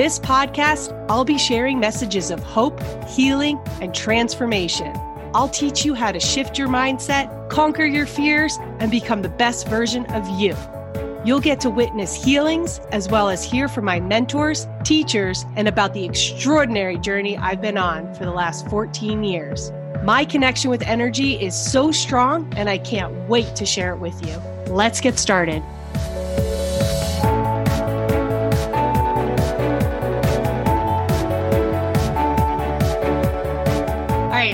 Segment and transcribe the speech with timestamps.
[0.00, 4.98] This podcast, I'll be sharing messages of hope, healing, and transformation.
[5.34, 9.68] I'll teach you how to shift your mindset, conquer your fears, and become the best
[9.68, 10.56] version of you.
[11.22, 15.92] You'll get to witness healings as well as hear from my mentors, teachers, and about
[15.92, 19.70] the extraordinary journey I've been on for the last 14 years.
[20.02, 24.26] My connection with energy is so strong, and I can't wait to share it with
[24.26, 24.34] you.
[24.72, 25.62] Let's get started.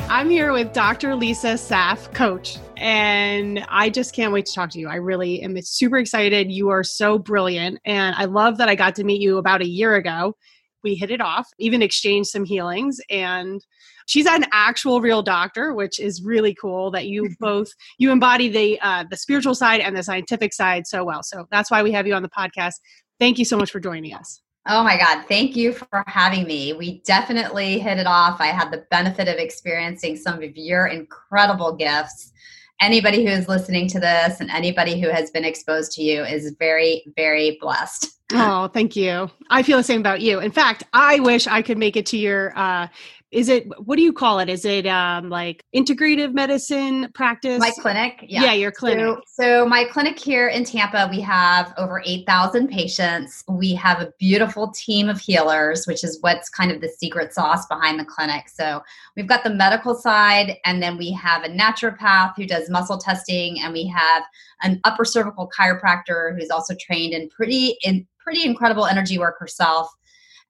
[0.08, 1.16] I'm here with Dr.
[1.16, 4.88] Lisa Saff, Koche, and I just can't wait to talk to you.
[4.88, 6.50] I really am super excited.
[6.50, 9.68] You are so brilliant, and I love that I got to meet you about a
[9.68, 10.36] year ago.
[10.84, 13.60] We hit it off, even exchanged some healings, and
[14.06, 17.68] she's an actual real doctor, which is really cool that you both
[17.98, 21.24] you embody the uh, the spiritual side and the scientific side so well.
[21.24, 22.74] So that's why we have you on the podcast.
[23.18, 24.40] Thank you so much for joining us.
[24.68, 25.24] Oh my God.
[25.28, 26.72] Thank you for having me.
[26.72, 28.40] We definitely hit it off.
[28.40, 32.32] I had the benefit of experiencing some of your incredible gifts.
[32.80, 36.54] Anybody who is listening to this and anybody who has been exposed to you is
[36.58, 38.18] very, very blessed.
[38.32, 39.30] Oh, thank you.
[39.50, 40.40] I feel the same about you.
[40.40, 42.88] In fact, I wish I could make it to your uh,
[43.32, 44.48] is it what do you call it?
[44.48, 47.58] Is it um like integrative medicine practice?
[47.58, 48.24] my clinic?
[48.26, 48.98] Yeah, yeah your clinic.
[49.00, 53.42] So, so, my clinic here in tampa we have over 8000 patients.
[53.48, 57.66] We have a beautiful team of healers which is what's kind of the secret sauce
[57.66, 58.48] behind the clinic.
[58.48, 58.82] So
[59.16, 63.60] we've got the medical side and then we have a naturopath who does muscle testing
[63.60, 64.22] and we have
[64.62, 69.88] an upper cervical chiropractor who's also trained in pretty in pretty incredible energy work herself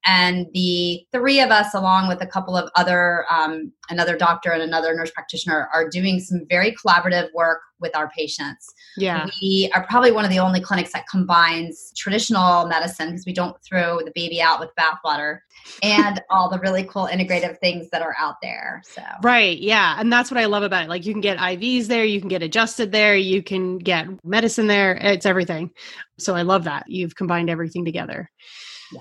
[0.05, 4.63] and the three of us along with a couple of other um, another doctor and
[4.63, 8.73] another nurse practitioner are doing some very collaborative work with our patients.
[8.97, 9.29] Yeah.
[9.43, 13.57] We are probably one of the only clinics that combines traditional medicine because we don't
[13.63, 15.41] throw the baby out with bathwater
[15.83, 19.03] and all the really cool integrative things that are out there so.
[19.23, 20.89] Right yeah and that's what i love about it.
[20.89, 24.67] Like you can get ivs there you can get adjusted there you can get medicine
[24.67, 25.71] there it's everything.
[26.19, 28.31] So i love that you've combined everything together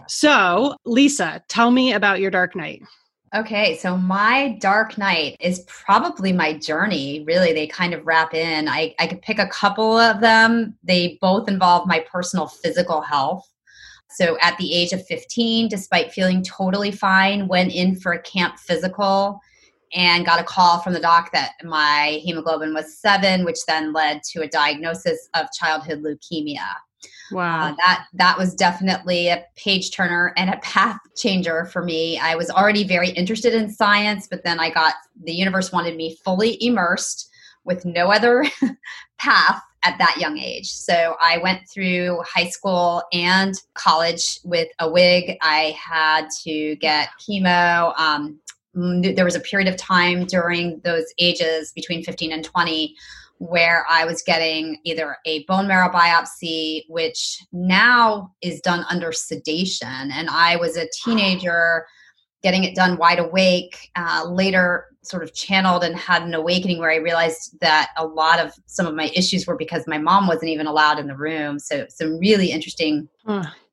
[0.08, 2.84] so, Lisa, tell me about your dark night.
[3.36, 7.24] Okay, so my dark night is probably my journey.
[7.28, 8.70] Really, they kind of wrap in.
[8.70, 10.78] I, I could pick a couple of them.
[10.84, 13.46] They both involve my personal physical health.
[14.10, 18.58] So, at the age of 15, despite feeling totally fine, went in for a camp
[18.58, 19.42] physical
[19.94, 24.22] and got a call from the doc that my hemoglobin was seven, which then led
[24.32, 26.66] to a diagnosis of childhood leukemia.
[27.32, 27.70] Wow.
[27.70, 32.20] Uh, that that was definitely a page turner and a path changer for me.
[32.20, 34.94] I was already very interested in science, but then I got
[35.24, 37.30] the universe wanted me fully immersed
[37.64, 38.46] with no other
[39.18, 40.72] path at that young age.
[40.72, 45.38] So I went through high school and college with a wig.
[45.42, 47.98] I had to get chemo.
[48.00, 48.40] Um,
[48.74, 52.96] there was a period of time during those ages between 15 and 20
[53.38, 60.12] where I was getting either a bone marrow biopsy, which now is done under sedation.
[60.12, 61.86] And I was a teenager
[62.44, 63.90] getting it done wide awake.
[63.96, 68.40] Uh, later, sort of channeled and had an awakening where I realized that a lot
[68.40, 71.60] of some of my issues were because my mom wasn't even allowed in the room.
[71.60, 73.10] So, some really interesting.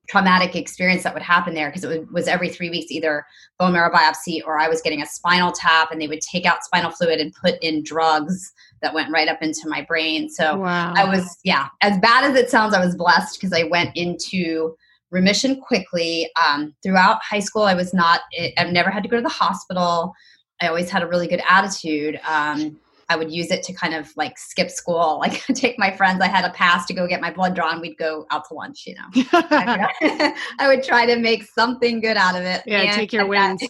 [0.08, 3.24] traumatic experience that would happen there because it was every three weeks either
[3.58, 6.64] bone marrow biopsy or I was getting a spinal tap and they would take out
[6.64, 8.52] spinal fluid and put in drugs
[8.82, 10.28] that went right up into my brain.
[10.28, 10.92] So wow.
[10.94, 14.76] I was, yeah, as bad as it sounds, I was blessed because I went into
[15.10, 16.30] remission quickly.
[16.46, 18.20] Um, throughout high school, I was not,
[18.58, 20.12] I've never had to go to the hospital.
[20.60, 22.20] I always had a really good attitude.
[22.26, 26.20] Um, I would use it to kind of like skip school, like take my friends.
[26.20, 27.80] I had a pass to go get my blood drawn.
[27.80, 29.24] We'd go out to lunch, you know.
[29.32, 30.34] I
[30.66, 32.62] would try to make something good out of it.
[32.66, 33.62] Yeah, take your wins.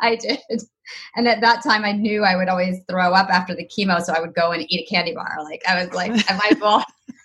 [0.00, 0.38] I did.
[1.16, 4.12] And at that time, I knew I would always throw up after the chemo, so
[4.12, 5.36] I would go and eat a candy bar.
[5.42, 6.84] Like I was like, I might as well,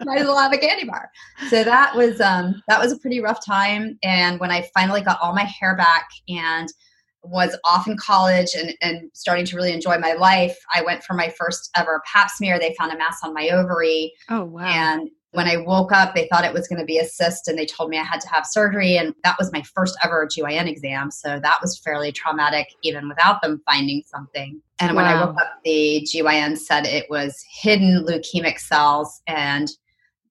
[0.00, 1.10] might as well have a candy bar.
[1.48, 3.98] So that was um, that was a pretty rough time.
[4.02, 6.68] And when I finally got all my hair back and
[7.22, 11.14] was off in college and, and starting to really enjoy my life, I went for
[11.14, 12.58] my first ever pap smear.
[12.58, 14.12] They found a mass on my ovary.
[14.28, 14.64] Oh, wow.
[14.64, 17.58] And when I woke up, they thought it was going to be a cyst and
[17.58, 18.96] they told me I had to have surgery.
[18.96, 21.10] And that was my first ever GYN exam.
[21.10, 24.60] So that was fairly traumatic, even without them finding something.
[24.80, 29.20] And when I woke up, the GYN said it was hidden leukemic cells.
[29.26, 29.68] And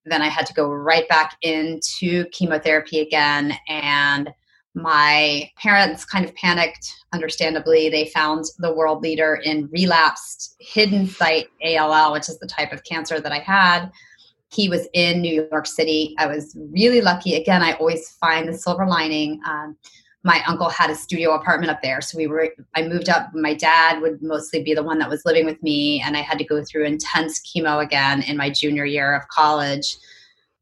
[0.05, 3.53] then I had to go right back into chemotherapy again.
[3.67, 4.29] And
[4.73, 7.89] my parents kind of panicked, understandably.
[7.89, 12.83] They found the world leader in relapsed hidden site ALL, which is the type of
[12.83, 13.91] cancer that I had
[14.49, 16.15] he was in New York City.
[16.17, 17.35] I was really lucky.
[17.35, 19.41] Again, I always find the silver lining.
[19.45, 19.77] Um,
[20.23, 22.49] my uncle had a studio apartment up there, so we were.
[22.75, 23.29] I moved up.
[23.33, 26.37] My dad would mostly be the one that was living with me, and I had
[26.39, 29.97] to go through intense chemo again in my junior year of college.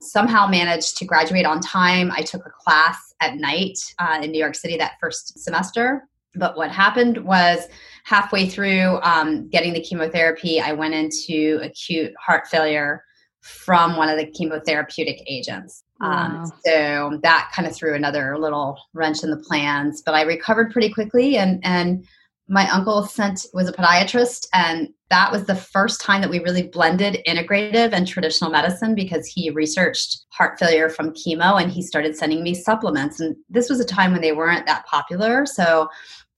[0.02, 2.12] Somehow managed to graduate on time.
[2.12, 6.08] I took a class at night uh, in New York City that first semester.
[6.36, 7.68] But what happened was
[8.04, 13.04] halfway through um, getting the chemotherapy, I went into acute heart failure
[13.46, 15.84] from one of the chemotherapeutic agents.
[16.02, 16.42] Um, wow.
[16.42, 20.02] Um, so that kind of threw another little wrench in the plans.
[20.04, 22.06] But I recovered pretty quickly, and and
[22.48, 26.64] my uncle sent was a podiatrist, and that was the first time that we really
[26.64, 32.16] blended integrative and traditional medicine because he researched heart failure from chemo, and he started
[32.16, 33.20] sending me supplements.
[33.20, 35.88] And this was a time when they weren't that popular, so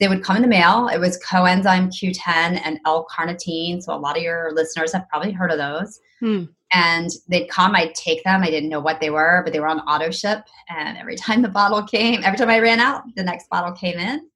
[0.02, 0.90] they would come in the mail.
[0.90, 3.82] It was coenzyme Q10 and L-carnitine.
[3.82, 6.02] So a lot of your listeners have probably heard of those.
[6.20, 9.60] Hmm and they'd come i'd take them i didn't know what they were but they
[9.60, 10.44] were on auto ship.
[10.70, 13.98] And every time the bottle came every time i ran out the next bottle came
[13.98, 14.28] in.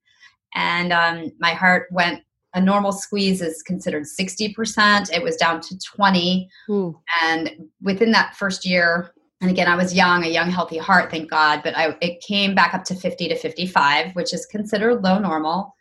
[0.54, 2.24] And um, my heart went
[2.54, 7.00] a normal squeeze is considered 60% it was down to 20 Ooh.
[7.24, 7.51] and
[7.81, 11.62] within that first year and again i was young a young healthy heart thank god
[11.63, 15.75] but I, it came back up to 50 to 55 which is considered low normal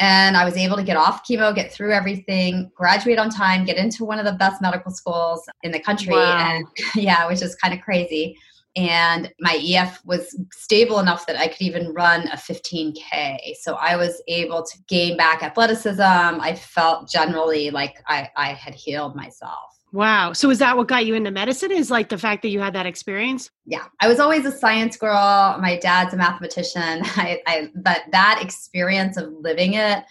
[0.00, 3.76] and I was able to get off chemo, get through everything, graduate on time, get
[3.76, 6.14] into one of the best medical schools in the country.
[6.14, 6.38] Wow.
[6.38, 8.36] And yeah, it was just kind of crazy.
[8.76, 13.56] And my EF was stable enough that I could even run a 15K.
[13.60, 16.00] So I was able to gain back athleticism.
[16.00, 19.77] I felt generally like I, I had healed myself.
[19.92, 20.32] Wow.
[20.32, 21.72] So is that what got you into medicine?
[21.72, 23.50] Is like the fact that you had that experience?
[23.64, 23.84] Yeah.
[24.00, 25.56] I was always a science girl.
[25.60, 26.82] My dad's a mathematician.
[27.04, 30.04] I, I but that experience of living it,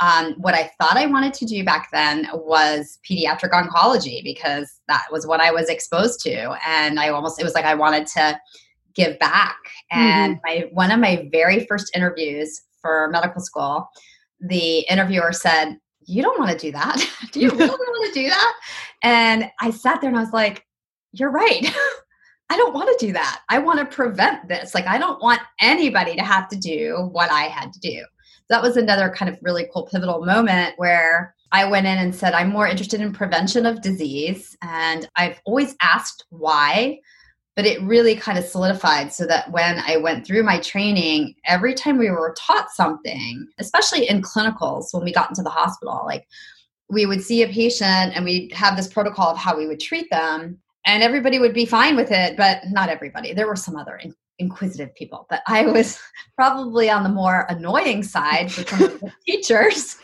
[0.00, 5.04] um, what I thought I wanted to do back then was pediatric oncology because that
[5.10, 6.56] was what I was exposed to.
[6.66, 8.38] And I almost it was like I wanted to
[8.94, 9.56] give back.
[9.90, 10.62] And mm-hmm.
[10.62, 13.88] my one of my very first interviews for medical school,
[14.40, 17.04] the interviewer said, you don't want to do that.
[17.32, 18.54] do you really want to do that?
[19.02, 20.66] And I sat there and I was like,
[21.12, 21.64] you're right.
[22.50, 23.42] I don't want to do that.
[23.48, 24.74] I want to prevent this.
[24.74, 28.04] Like, I don't want anybody to have to do what I had to do.
[28.50, 32.34] That was another kind of really cool pivotal moment where I went in and said,
[32.34, 34.56] I'm more interested in prevention of disease.
[34.60, 37.00] And I've always asked why
[37.56, 41.74] but it really kind of solidified so that when I went through my training, every
[41.74, 46.26] time we were taught something, especially in clinicals when we got into the hospital, like
[46.88, 50.10] we would see a patient and we'd have this protocol of how we would treat
[50.10, 53.32] them, and everybody would be fine with it, but not everybody.
[53.32, 54.00] There were some other
[54.38, 55.98] inquisitive people, but I was
[56.36, 59.96] probably on the more annoying side for some of the teachers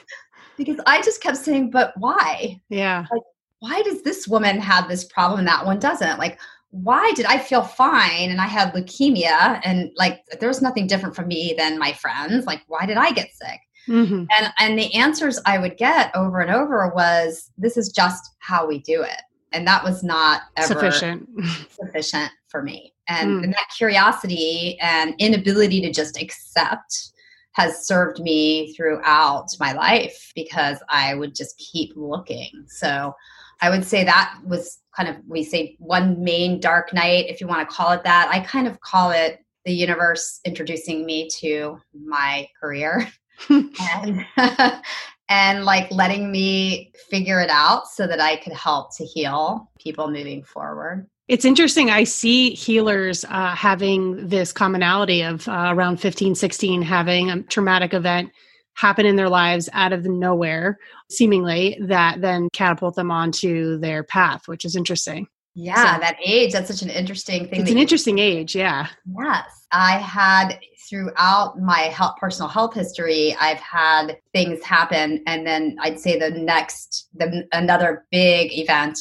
[0.57, 2.61] because I just kept saying, but why?
[2.69, 3.07] Yeah.
[3.11, 3.23] Like,
[3.59, 6.19] why does this woman have this problem and that one doesn't?
[6.19, 6.39] Like,
[6.71, 11.17] why did I feel fine and I had leukemia and like there was nothing different
[11.17, 12.47] from me than my friends?
[12.47, 13.61] Like, why did I get sick?
[13.89, 14.25] Mm-hmm.
[14.39, 18.67] And and the answers I would get over and over was, "This is just how
[18.67, 19.23] we do it,"
[19.53, 21.29] and that was not ever sufficient
[21.71, 22.95] sufficient for me.
[23.09, 23.45] And, mm.
[23.45, 27.11] and that curiosity and inability to just accept
[27.53, 32.65] has served me throughout my life because I would just keep looking.
[32.69, 33.15] So
[33.61, 37.47] I would say that was kind of we say one main dark night if you
[37.47, 41.79] want to call it that i kind of call it the universe introducing me to
[41.95, 43.09] my career
[43.49, 44.25] and
[45.29, 50.11] and like letting me figure it out so that i could help to heal people
[50.11, 51.91] moving forward it's interesting.
[51.91, 57.95] I see healers uh, having this commonality of uh, around 15, 16, having a traumatic
[57.95, 58.33] event
[58.81, 60.79] happen in their lives out of nowhere,
[61.11, 65.27] seemingly, that then catapult them onto their path, which is interesting.
[65.55, 67.61] Yeah, So- that age, that's such an interesting thing.
[67.61, 68.87] It's an you- interesting age, yeah.
[69.19, 69.45] Yes.
[69.73, 70.59] I had
[70.89, 75.23] throughout my health, personal health history, I've had things happen.
[75.27, 78.99] And then I'd say the next, the, another big event,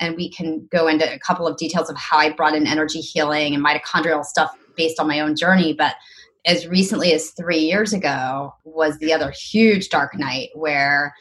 [0.00, 3.00] and we can go into a couple of details of how I brought in energy
[3.00, 5.72] healing and mitochondrial stuff based on my own journey.
[5.72, 5.94] But
[6.46, 11.12] as recently as three years ago was the other huge dark night where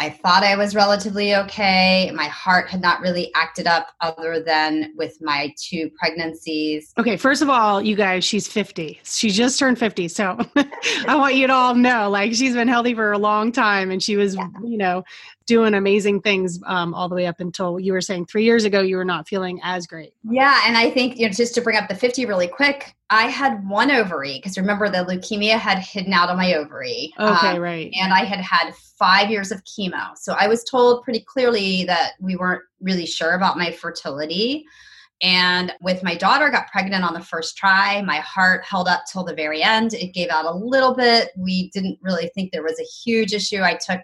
[0.00, 2.12] I thought I was relatively okay.
[2.14, 6.92] My heart had not really acted up other than with my two pregnancies.
[6.98, 9.00] Okay, first of all, you guys, she's 50.
[9.02, 10.06] She just turned 50.
[10.06, 10.38] So
[11.08, 14.00] I want you to all know like she's been healthy for a long time and
[14.00, 14.46] she was, Yeah.
[14.62, 15.02] you know,
[15.48, 18.82] doing amazing things um, all the way up until you were saying three years ago
[18.82, 20.12] you were not feeling as great.
[20.22, 23.24] Yeah, and I think you know just to bring up the 50 really quick, I
[23.28, 27.12] had one ovary because remember the leukemia had hidden out on my ovary.
[27.18, 27.90] Okay, Um, right.
[27.98, 30.16] and I had had five years of chemo.
[30.16, 34.66] So I was told pretty clearly that we weren't really sure about my fertility.
[35.22, 39.24] And with my daughter got pregnant on the first try, my heart held up till
[39.24, 39.94] the very end.
[39.94, 41.30] It gave out a little bit.
[41.36, 43.62] We didn't really think there was a huge issue.
[43.62, 44.00] I took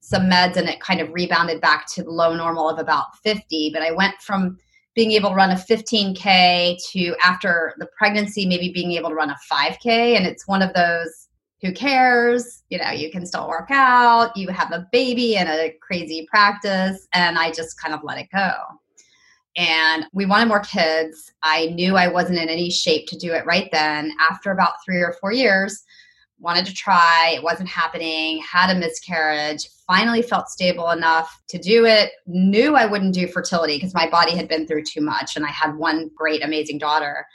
[0.00, 3.70] some meds and it kind of rebounded back to the low normal of about 50.
[3.72, 4.58] But I went from
[4.94, 9.30] being able to run a 15K to after the pregnancy, maybe being able to run
[9.30, 10.16] a 5K.
[10.16, 11.28] And it's one of those
[11.62, 12.62] who cares?
[12.70, 17.06] You know, you can still work out, you have a baby and a crazy practice.
[17.14, 18.52] And I just kind of let it go.
[19.56, 21.32] And we wanted more kids.
[21.42, 24.12] I knew I wasn't in any shape to do it right then.
[24.20, 25.82] After about three or four years,
[26.38, 31.86] wanted to try, it wasn't happening, had a miscarriage, finally felt stable enough to do
[31.86, 35.44] it, knew I wouldn't do fertility because my body had been through too much and
[35.44, 37.26] I had one great, amazing daughter.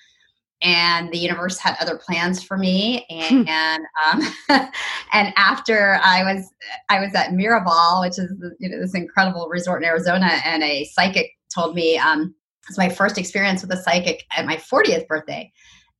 [0.62, 4.22] And the universe had other plans for me and and, um,
[5.12, 6.50] and after i was
[6.88, 10.86] i was at miraval which is you know this incredible resort in arizona and a
[10.86, 15.05] psychic told me um, it was my first experience with a psychic at my 40th
[15.07, 15.51] birthday.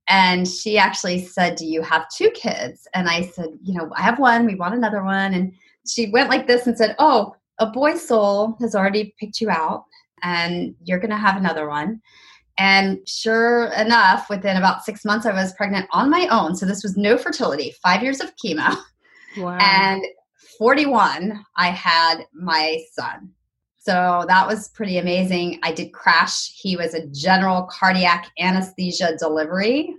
[0.08, 2.88] And she actually said do you have two kids?
[2.94, 5.34] And i said you know i have one we want another one.
[5.34, 5.52] And
[5.86, 9.84] she went like this and said oh a boy soul has already picked you out
[10.22, 12.00] and you're going to have another one
[12.58, 16.54] and sure enough, within about six months, I was pregnant on my own.
[16.54, 18.76] So this was no fertility, five years of chemo.
[19.36, 19.58] Wow.
[19.60, 20.04] And
[20.58, 23.30] 41, I had my son.
[23.76, 25.58] So that was pretty amazing.
[25.64, 26.52] I did crash.
[26.54, 29.96] He was a general cardiac anesthesia delivery.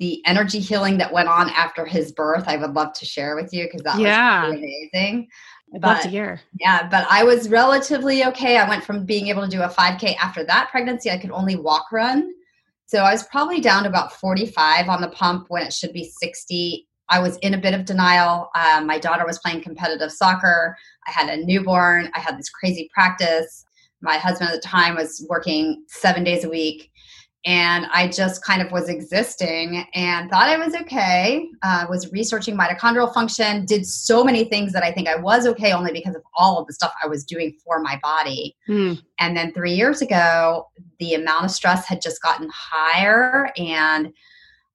[0.00, 3.52] The energy healing that went on after his birth, I would love to share with
[3.52, 4.46] you because that Yeah.
[4.48, 5.28] was amazing.
[5.74, 6.40] I'd love to hear.
[6.60, 8.58] Yeah, but I was relatively okay.
[8.58, 11.56] I went from being able to do a 5K after that pregnancy, I could only
[11.56, 12.30] walk run.
[12.86, 16.12] So I was probably down to about 45 on the pump when it should be
[16.20, 16.86] 60.
[17.08, 18.50] I was in a bit of denial.
[18.54, 20.76] Um, my daughter was playing competitive soccer.
[21.06, 22.10] I had a newborn.
[22.14, 23.64] I had this crazy practice.
[24.02, 26.90] My husband at the time was working seven days a week.
[27.44, 31.48] And I just kind of was existing and thought I was okay.
[31.62, 35.72] Uh, was researching mitochondrial function, did so many things that I think I was okay
[35.72, 38.56] only because of all of the stuff I was doing for my body.
[38.66, 38.94] Hmm.
[39.18, 40.68] And then three years ago,
[41.00, 44.12] the amount of stress had just gotten higher and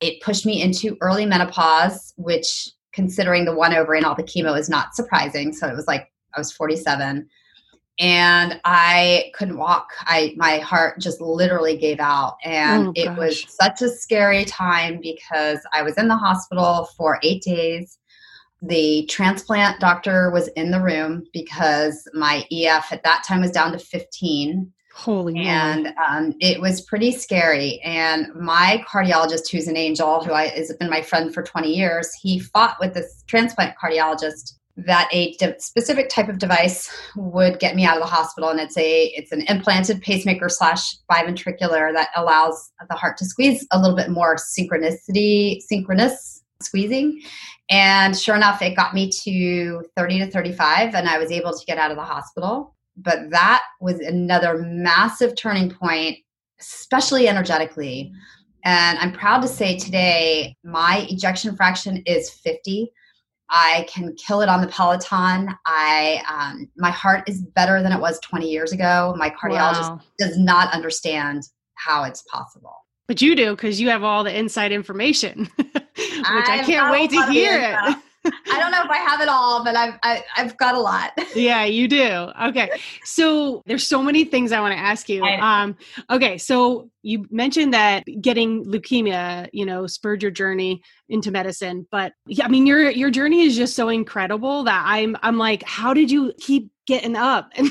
[0.02, 4.58] it pushed me into early menopause, which, considering the one over and all the chemo,
[4.58, 5.54] is not surprising.
[5.54, 7.28] So it was like I was 47
[8.00, 9.90] and I couldn't walk.
[10.02, 15.00] I my heart just literally gave out and Oh, it was such a scary time
[15.02, 17.98] because I was in the hospital for 8 days.
[18.62, 23.72] The transplant doctor was in the room because my EF at that time was down
[23.72, 27.80] to 15 Holy and um, it was pretty scary.
[27.84, 32.12] And my cardiologist, who's an angel, who I, has been my friend for 20 years,
[32.16, 37.76] he fought with this transplant cardiologist that a de- specific type of device would get
[37.76, 42.10] me out of the hospital, and it's a it's an implanted pacemaker slash biventricular that
[42.16, 47.22] allows the heart to squeeze a little bit more synchronicity, synchronous squeezing.
[47.70, 51.66] And sure enough, it got me to 30 to 35, and I was able to
[51.66, 56.18] get out of the hospital but that was another massive turning point,
[56.60, 58.12] especially energetically.
[58.66, 62.92] And I'm proud to say today, my ejection fraction is 50.
[63.50, 65.50] I can kill it on the Peloton.
[65.66, 69.16] I um, my heart is better than it was 20 years ago.
[69.18, 70.02] My cardiologist Wow.
[70.20, 71.44] does not understand
[71.76, 72.76] how it's possible.
[73.08, 75.88] But you do because you have all the inside information, which
[76.26, 77.98] I I've can't wait to hear it.
[78.58, 81.12] I don't know if I have it all, but I've I, I've got a lot.
[81.36, 82.30] yeah, you do.
[82.44, 82.70] Okay.
[83.04, 85.24] So there's so many things I want to ask you.
[85.24, 85.76] Um,
[86.10, 86.38] okay.
[86.38, 91.88] So you mentioned that getting leukemia, you know, spurred your journey into medicine.
[91.92, 95.64] But yeah, I mean, your your journey is just so incredible that I'm I'm like,
[95.64, 97.52] how did you keep getting up?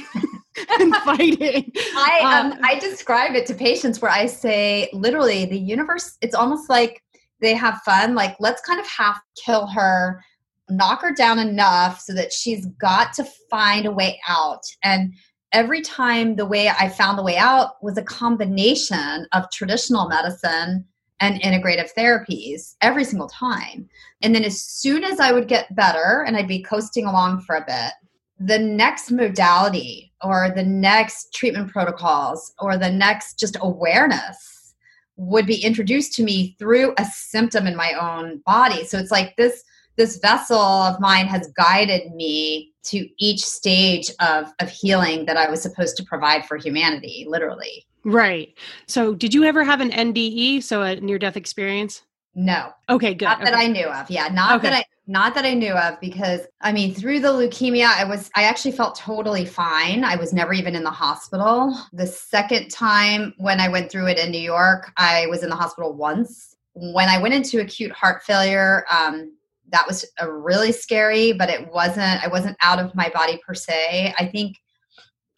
[0.70, 1.70] And and fighting.
[1.76, 6.16] I um, Uh, I describe it to patients where I say literally the universe.
[6.22, 7.02] It's almost like
[7.40, 8.14] they have fun.
[8.14, 10.22] Like let's kind of half kill her,
[10.68, 14.62] knock her down enough so that she's got to find a way out.
[14.82, 15.12] And
[15.52, 20.84] every time the way I found the way out was a combination of traditional medicine
[21.20, 23.88] and integrative therapies every single time.
[24.22, 27.56] And then as soon as I would get better and I'd be coasting along for
[27.56, 27.92] a bit,
[28.38, 34.74] the next modality or the next treatment protocols or the next just awareness
[35.16, 38.84] would be introduced to me through a symptom in my own body.
[38.84, 39.64] So it's like this
[39.96, 45.50] this vessel of mine has guided me to each stage of of healing that I
[45.50, 47.86] was supposed to provide for humanity, literally.
[48.04, 48.56] right.
[48.86, 52.02] So, did you ever have an NDE, so a near death experience?
[52.34, 52.70] No.
[52.90, 53.24] Okay, good.
[53.24, 53.54] not that.
[53.54, 54.10] I knew of.
[54.10, 54.68] Yeah, not Okay.
[54.68, 58.28] that I not that I knew of because I mean through the leukemia I was
[58.34, 60.04] I actually felt totally fine.
[60.04, 61.74] I was never even in the hospital.
[61.92, 65.56] The second time when I went through it in New York, I was in the
[65.56, 66.54] hospital once.
[66.74, 69.32] When I went into acute heart failure, um,
[69.72, 73.54] that was a really scary, but it wasn't I wasn't out of my body per
[73.54, 74.14] se.
[74.18, 74.56] I think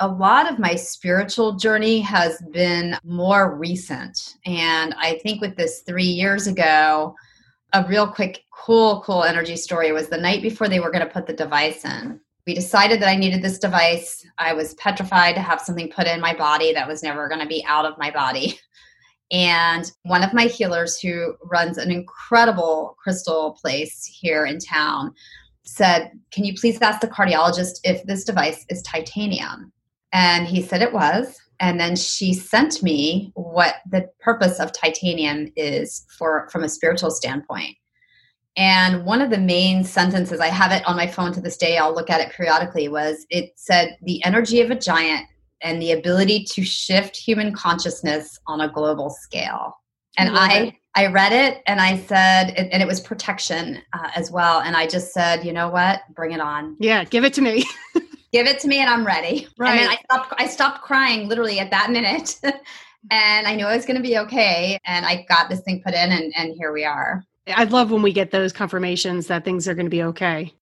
[0.01, 4.37] a lot of my spiritual journey has been more recent.
[4.47, 7.15] And I think with this three years ago,
[7.73, 11.13] a real quick, cool, cool energy story was the night before they were going to
[11.13, 12.21] put the device in.
[12.47, 14.25] We decided that I needed this device.
[14.39, 17.47] I was petrified to have something put in my body that was never going to
[17.47, 18.59] be out of my body.
[19.31, 25.13] And one of my healers, who runs an incredible crystal place here in town,
[25.65, 29.73] said, Can you please ask the cardiologist if this device is titanium?
[30.13, 31.39] And he said it was.
[31.61, 37.11] And then she sent me what the purpose of titanium is for from a spiritual
[37.11, 37.77] standpoint.
[38.57, 41.77] And one of the main sentences, I have it on my phone to this day,
[41.79, 45.27] I'll look at it periodically, was it said, the energy of a giant
[45.63, 49.75] and the ability to shift human consciousness on a global scale.
[50.17, 50.75] And I.
[50.95, 54.63] I read it and I said, and it was protection uh, as well.
[54.63, 56.01] And I just said, you know what?
[56.13, 57.63] Bring it on Yeah, give it to me.
[58.33, 59.47] give it to me and I'm ready.
[59.59, 59.79] Right.
[59.79, 62.41] And I stopped I stopped crying literally at that minute.
[63.13, 64.77] and I knew I was gonna be okay.
[64.87, 67.25] And I got this thing put in and, and here we are.
[67.55, 70.53] I love when we get those confirmations that things are going to be okay.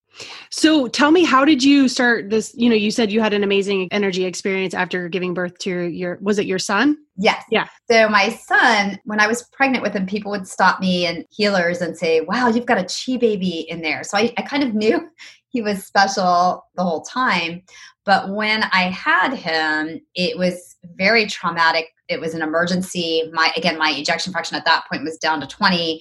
[0.51, 2.55] So tell me, how did you start this?
[2.57, 6.19] You know, you said you had an amazing energy experience after giving birth to your,
[6.21, 6.97] was it your son?
[7.17, 7.43] Yes.
[7.51, 7.67] Yeah.
[7.91, 11.81] So my son, when I was pregnant with him, people would stop me and healers
[11.81, 14.05] and say, Wow, you've got a chi baby in there.
[14.05, 15.09] So I, I kind of knew
[15.49, 17.63] he was special the whole time.
[18.05, 21.89] But when I had him, it was very traumatic.
[22.09, 23.29] It was an emergency.
[23.33, 26.01] My again, my ejection fraction at that point was down to 20.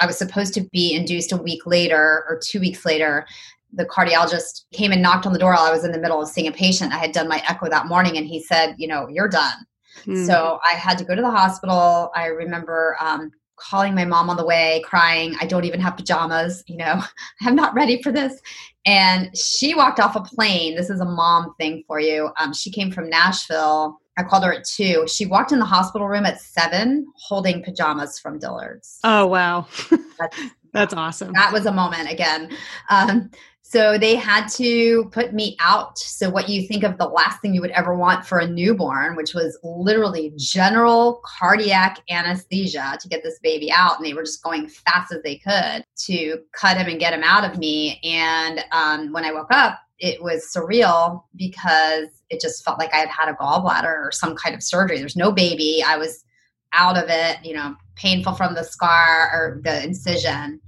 [0.00, 3.26] I was supposed to be induced a week later or two weeks later.
[3.72, 6.28] The cardiologist came and knocked on the door while I was in the middle of
[6.28, 6.92] seeing a patient.
[6.92, 9.66] I had done my echo that morning and he said, You know, you're done.
[10.04, 10.24] Hmm.
[10.24, 12.10] So I had to go to the hospital.
[12.14, 16.64] I remember um, calling my mom on the way, crying, I don't even have pajamas,
[16.66, 17.02] you know,
[17.42, 18.40] I'm not ready for this.
[18.86, 20.74] And she walked off a plane.
[20.74, 22.30] This is a mom thing for you.
[22.38, 23.99] Um, she came from Nashville.
[24.18, 25.06] I called her at two.
[25.08, 28.98] She walked in the hospital room at seven holding pajamas from Dillard's.
[29.04, 29.66] oh, wow.
[30.18, 31.32] That's- That's awesome.
[31.32, 32.50] that was a moment again.
[32.90, 33.30] Um,
[33.62, 35.96] so they had to put me out.
[35.98, 39.14] So, what you think of the last thing you would ever want for a newborn,
[39.16, 43.96] which was literally general cardiac anesthesia to get this baby out.
[43.98, 47.22] And they were just going fast as they could to cut him and get him
[47.22, 48.00] out of me.
[48.02, 52.98] And um, when I woke up, it was surreal because it just felt like I
[52.98, 54.98] had had a gallbladder or some kind of surgery.
[54.98, 55.84] There's no baby.
[55.86, 56.24] I was
[56.72, 60.60] out of it, you know, painful from the scar or the incision.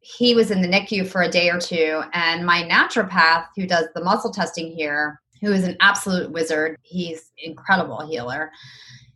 [0.00, 3.86] He was in the NICU for a day or two, and my naturopath, who does
[3.94, 8.50] the muscle testing here, who is an absolute wizard, he's incredible healer.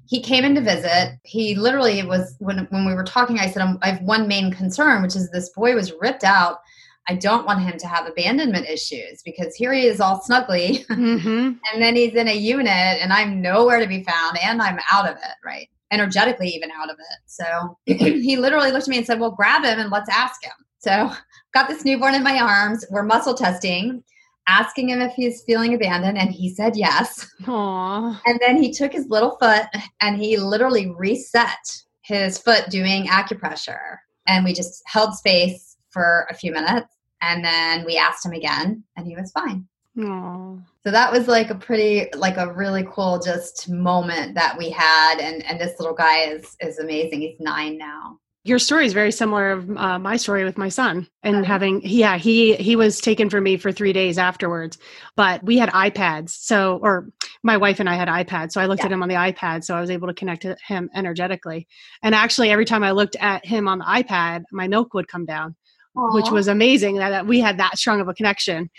[0.06, 1.18] He came in to visit.
[1.24, 3.38] He literally was when when we were talking.
[3.38, 6.58] I said, "I have one main concern, which is this boy was ripped out.
[7.08, 11.52] I don't want him to have abandonment issues because here he is all snuggly, hmm
[11.72, 15.08] and then he's in a unit and I'm nowhere to be found and I'm out
[15.08, 15.68] of it, right?
[15.90, 17.18] Energetically, even out of it.
[17.26, 20.52] So he literally looked at me and said, Well, grab him and let's ask him.
[20.78, 21.10] So
[21.52, 22.84] got this newborn in my arms.
[22.90, 24.02] We're muscle testing,
[24.48, 27.26] asking him if he's feeling abandoned, and he said yes.
[27.46, 28.22] Aw.
[28.26, 29.66] And then he took his little foot
[30.00, 31.58] and he literally reset
[32.02, 33.96] his foot doing acupressure.
[34.26, 36.93] And we just held space for a few minutes.
[37.26, 39.66] And then we asked him again, and he was fine.
[39.98, 40.56] Aw.
[40.84, 45.18] So that was like a pretty, like a really cool just moment that we had.
[45.20, 47.20] And and this little guy is is amazing.
[47.22, 48.18] He's nine now.
[48.46, 51.46] Your story is very similar of uh, my story with my son and Okay.
[51.46, 54.76] having yeah he he was taken from me for three days afterwards,
[55.16, 57.08] but we had iPads so or
[57.42, 58.86] my wife and I had iPads, so I looked Yeah.
[58.86, 61.66] at him on the iPad, so I was able to connect to him energetically.
[62.02, 65.24] And actually, every time I looked at him on the iPad, my milk would come
[65.24, 65.56] down,
[65.94, 68.70] which was amazing that, that we had that strong of a connection.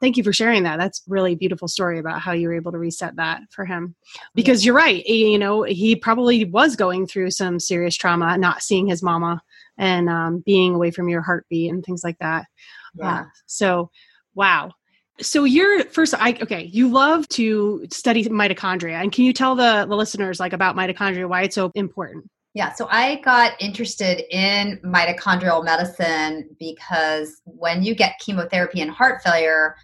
[0.00, 0.78] Thank you for sharing that.
[0.78, 3.96] That's really beautiful story about how you were able to reset that for him.
[4.34, 8.86] Because you're right, you know, he probably was going through some serious trauma, not seeing
[8.86, 9.42] his mama
[9.76, 12.46] and um, being away from your heartbeat and things like that.
[12.94, 13.20] yeah.
[13.20, 13.90] Uh, so,
[14.34, 14.72] wow.
[15.20, 16.14] So you're first.
[16.16, 16.62] I okay.
[16.62, 21.28] You love to study mitochondria, and can you tell the the listeners like about mitochondria
[21.28, 22.30] why it's so important?
[22.58, 29.22] Yeah, so I got interested in mitochondrial medicine because when you get chemotherapy and heart
[29.22, 29.76] failure,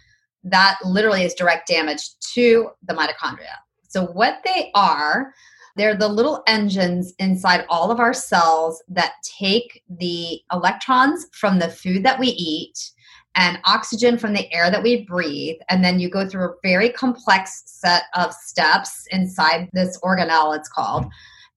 [0.43, 2.01] that literally is direct damage
[2.33, 3.55] to the mitochondria.
[3.87, 5.33] So, what they are,
[5.77, 11.69] they're the little engines inside all of our cells that take the electrons from the
[11.69, 12.91] food that we eat
[13.35, 15.61] and oxygen from the air that we breathe.
[15.69, 20.67] And then you go through a very complex set of steps inside this organelle, it's
[20.67, 21.05] called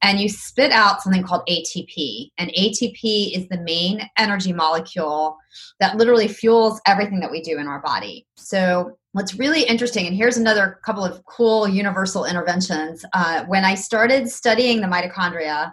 [0.02, 2.30] and you spit out something called ATP.
[2.38, 5.37] And ATP is the main energy molecule
[5.80, 8.26] that literally fuels everything that we do in our body.
[8.37, 13.04] So, what's really interesting, and here's another couple of cool universal interventions.
[13.12, 15.72] Uh, when I started studying the mitochondria,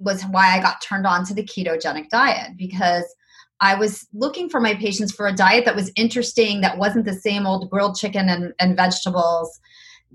[0.00, 3.04] was why I got turned on to the ketogenic diet because
[3.60, 7.12] I was looking for my patients for a diet that was interesting, that wasn't the
[7.12, 9.60] same old grilled chicken and, and vegetables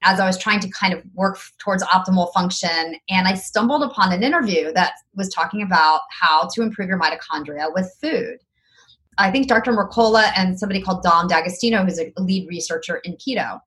[0.04, 2.96] as I was trying to kind of work towards optimal function.
[3.10, 7.74] And I stumbled upon an interview that was talking about how to improve your mitochondria
[7.74, 8.38] with food.
[9.18, 9.72] I think Dr.
[9.72, 13.60] Mercola and somebody called Dom D'Agostino, who's a lead researcher in keto.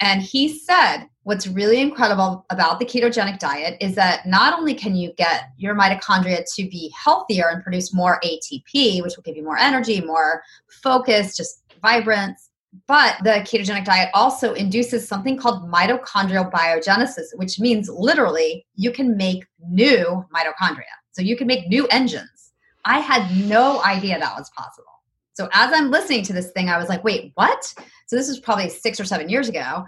[0.00, 4.94] And he said, what's really incredible about the ketogenic diet is that not only can
[4.94, 9.42] you get your mitochondria to be healthier and produce more ATP, which will give you
[9.42, 10.42] more energy, more
[10.82, 12.45] focus, just vibrance,
[12.86, 19.16] but the ketogenic diet also induces something called mitochondrial biogenesis, which means literally you can
[19.16, 20.84] make new mitochondria.
[21.12, 22.52] So you can make new engines.
[22.84, 24.86] I had no idea that was possible.
[25.34, 27.64] So as I'm listening to this thing, I was like, wait, what?
[28.06, 29.84] So this was probably six or seven years ago.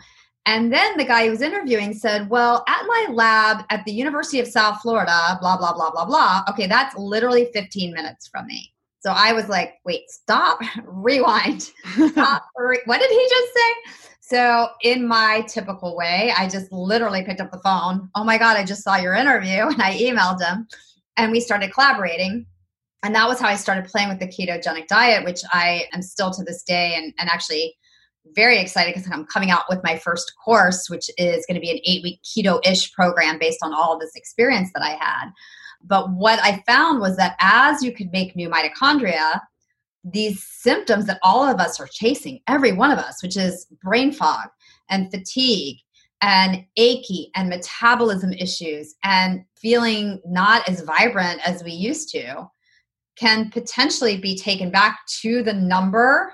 [0.46, 4.40] And then the guy who was interviewing said, Well, at my lab at the University
[4.40, 6.42] of South Florida, blah, blah, blah, blah, blah.
[6.48, 8.72] Okay, that's literally 15 minutes from me.
[9.00, 11.62] So I was like, Wait, stop, rewind.
[12.10, 12.46] Stop.
[12.56, 14.08] re- what did he just say?
[14.28, 18.10] So, in my typical way, I just literally picked up the phone.
[18.14, 19.62] Oh my God, I just saw your interview.
[19.68, 20.68] And I emailed him
[21.16, 22.44] and we started collaborating.
[23.02, 26.30] And that was how I started playing with the ketogenic diet, which I am still
[26.32, 27.74] to this day and, and actually
[28.34, 31.70] very excited because I'm coming out with my first course, which is going to be
[31.70, 35.30] an eight week keto ish program based on all this experience that I had.
[35.84, 39.40] But what I found was that as you could make new mitochondria,
[40.04, 44.12] these symptoms that all of us are chasing, every one of us, which is brain
[44.12, 44.48] fog
[44.90, 45.78] and fatigue
[46.20, 52.48] and achy and metabolism issues and feeling not as vibrant as we used to,
[53.16, 56.32] can potentially be taken back to the number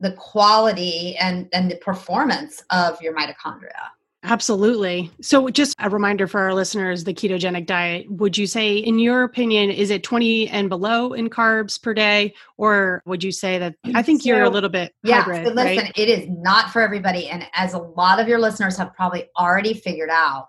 [0.00, 3.90] the quality and and the performance of your mitochondria
[4.24, 5.10] Absolutely.
[5.20, 9.22] So, just a reminder for our listeners the ketogenic diet, would you say, in your
[9.22, 12.32] opinion, is it 20 and below in carbs per day?
[12.56, 15.84] Or would you say that I think you're a little bit yeah hybrid, so listen
[15.84, 15.92] right?
[15.96, 19.74] it is not for everybody and as a lot of your listeners have probably already
[19.74, 20.48] figured out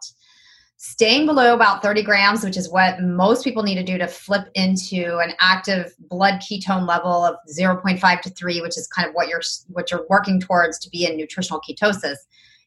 [0.78, 4.48] staying below about 30 grams which is what most people need to do to flip
[4.54, 9.28] into an active blood ketone level of 0.5 to 3 which is kind of what
[9.28, 12.18] you're what you're working towards to be in nutritional ketosis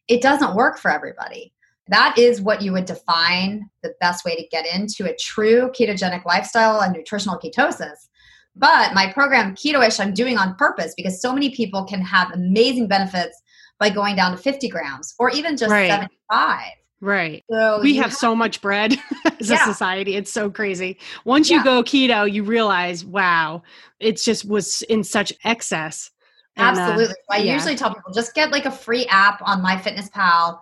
[0.08, 1.52] it doesn't work for everybody
[1.90, 6.24] that is what you would define the best way to get into a true ketogenic
[6.24, 8.08] lifestyle and nutritional ketosis
[8.56, 12.88] but my program ketoish i'm doing on purpose because so many people can have amazing
[12.88, 13.40] benefits
[13.78, 15.88] by going down to 50 grams or even just Right.
[15.88, 17.44] 75 Right.
[17.50, 18.96] so We you have so much bread
[19.40, 20.16] as a society.
[20.16, 20.98] It's so crazy.
[21.24, 23.62] Once you go keto, you realize, wow,
[24.00, 26.10] it's just was in such excess.
[26.58, 27.14] And, uh, Absolutely.
[27.30, 27.54] I yeah.
[27.54, 30.60] usually tell people just get like a free app on MyFitnessPal.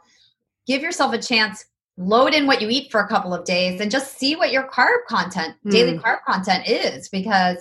[0.66, 1.64] Give yourself a chance.
[1.96, 4.68] Load in what you eat for a couple of days and just see what your
[4.68, 6.02] carb content, daily Mm.
[6.02, 7.56] carb content is because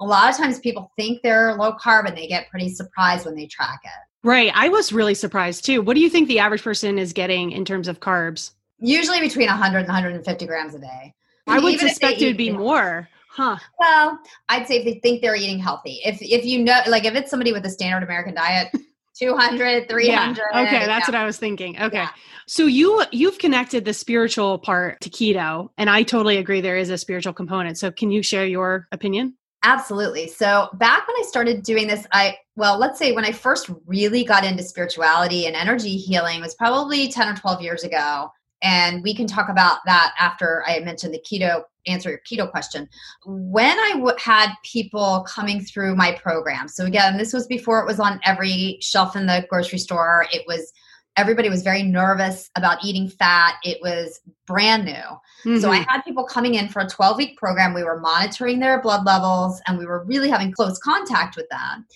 [0.00, 3.36] a lot of times people think they're low carb and they get pretty surprised when
[3.36, 4.26] they track it.
[4.26, 4.50] Right.
[4.52, 5.80] I was really surprised too.
[5.82, 8.50] What do you think the average person is getting in terms of carbs?
[8.80, 11.14] Usually between 100 and 150 grams a day.
[11.46, 13.08] I would Even suspect it would be more.
[13.36, 13.58] Huh.
[13.78, 14.18] Well,
[14.48, 16.00] I'd say if they think they're eating healthy.
[16.04, 18.74] If if you know like if it's somebody with a standard American diet,
[19.18, 20.06] 200, 300.
[20.06, 20.30] Yeah.
[20.62, 21.14] Okay, that's yeah.
[21.14, 21.78] what I was thinking.
[21.78, 21.98] Okay.
[21.98, 22.08] Yeah.
[22.46, 26.88] So you you've connected the spiritual part to keto, and I totally agree there is
[26.88, 27.76] a spiritual component.
[27.76, 29.36] So can you share your opinion?
[29.62, 30.28] Absolutely.
[30.28, 34.24] So back when I started doing this, I well, let's say when I first really
[34.24, 38.30] got into spirituality and energy healing was probably 10 or 12 years ago.
[38.62, 42.88] And we can talk about that after I mentioned the keto answer your keto question.
[43.24, 47.86] When I w- had people coming through my program, so again, this was before it
[47.86, 50.26] was on every shelf in the grocery store.
[50.32, 50.72] It was
[51.16, 53.54] everybody was very nervous about eating fat.
[53.64, 54.92] It was brand new.
[54.92, 55.58] Mm-hmm.
[55.58, 55.88] So I mm-hmm.
[55.88, 57.72] had people coming in for a 12 week program.
[57.72, 61.86] We were monitoring their blood levels and we were really having close contact with them.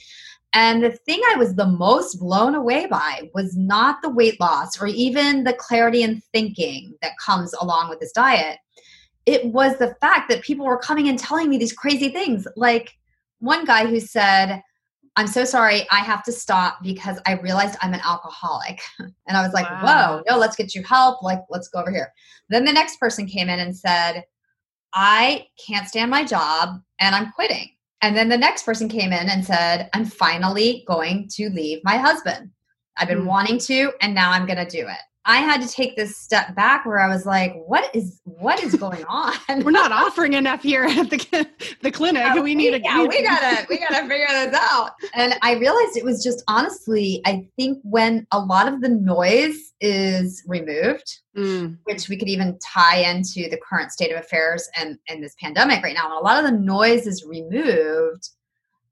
[0.52, 4.80] And the thing I was the most blown away by was not the weight loss
[4.80, 8.58] or even the clarity and thinking that comes along with this diet.
[9.26, 12.48] It was the fact that people were coming and telling me these crazy things.
[12.56, 12.90] Like
[13.38, 14.60] one guy who said,
[15.16, 18.80] I'm so sorry, I have to stop because I realized I'm an alcoholic.
[19.28, 20.16] And I was like, wow.
[20.16, 21.22] whoa, no, let's get you help.
[21.22, 22.12] Like, let's go over here.
[22.48, 24.24] Then the next person came in and said,
[24.92, 27.68] I can't stand my job and I'm quitting.
[28.02, 31.96] And then the next person came in and said, I'm finally going to leave my
[31.96, 32.50] husband.
[32.96, 33.26] I've been mm.
[33.26, 34.98] wanting to, and now I'm going to do it.
[35.26, 38.74] I had to take this step back where I was like, "What is what is
[38.74, 39.34] going on?
[39.64, 41.46] We're not offering enough here at the
[41.82, 42.22] the clinic.
[42.22, 45.96] Yeah, we need a yeah, we gotta we gotta figure this out." And I realized
[45.96, 51.76] it was just honestly, I think when a lot of the noise is removed, mm.
[51.84, 55.82] which we could even tie into the current state of affairs and and this pandemic
[55.82, 58.30] right now, when a lot of the noise is removed,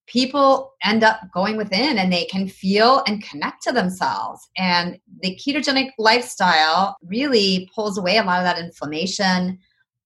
[0.08, 4.48] people end up going within and they can feel and connect to themselves.
[4.56, 9.58] And the ketogenic lifestyle really pulls away a lot of that inflammation.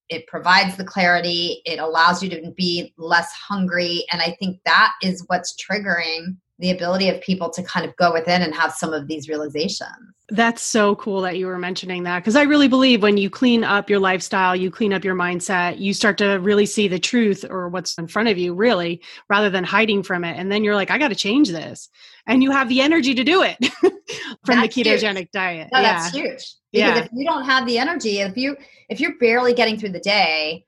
[0.09, 4.05] It provides the clarity, it allows you to be less hungry.
[4.13, 8.13] And I think that is what's triggering the ability of people to kind of go
[8.13, 9.91] within and have some of these realizations.
[10.29, 13.65] That's so cool that you were mentioning that because I really believe when you clean
[13.65, 17.45] up your lifestyle, you clean up your mindset, you start to really see the truth
[17.51, 20.39] or what's in front of you, really, rather than hiding from it.
[20.39, 21.91] And then you're like, I got to change this.
[22.29, 23.57] And you have the energy to do it
[24.47, 25.31] from that's the ketogenic huge.
[25.33, 25.69] diet.
[25.73, 25.99] No, yeah.
[25.99, 26.55] That's huge.
[26.73, 26.99] Because yeah.
[26.99, 28.57] if you don't have the energy, if you
[28.89, 30.65] if you're barely getting through the day,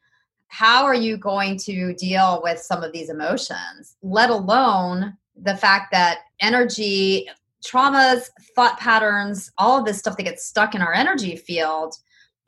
[0.49, 5.91] how are you going to deal with some of these emotions, let alone the fact
[5.93, 7.29] that energy,
[7.65, 11.97] traumas, thought patterns, all of this stuff that gets stuck in our energy field,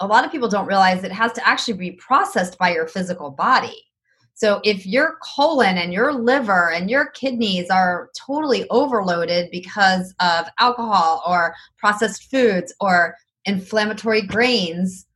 [0.01, 3.31] a lot of people don't realize it has to actually be processed by your physical
[3.31, 3.83] body.
[4.35, 10.46] So if your colon and your liver and your kidneys are totally overloaded because of
[10.59, 15.07] alcohol or processed foods or inflammatory grains,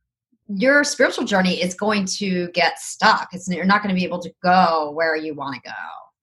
[0.47, 3.29] your spiritual journey is going to get stuck.
[3.31, 5.75] It's, you're not going to be able to go where you want to go.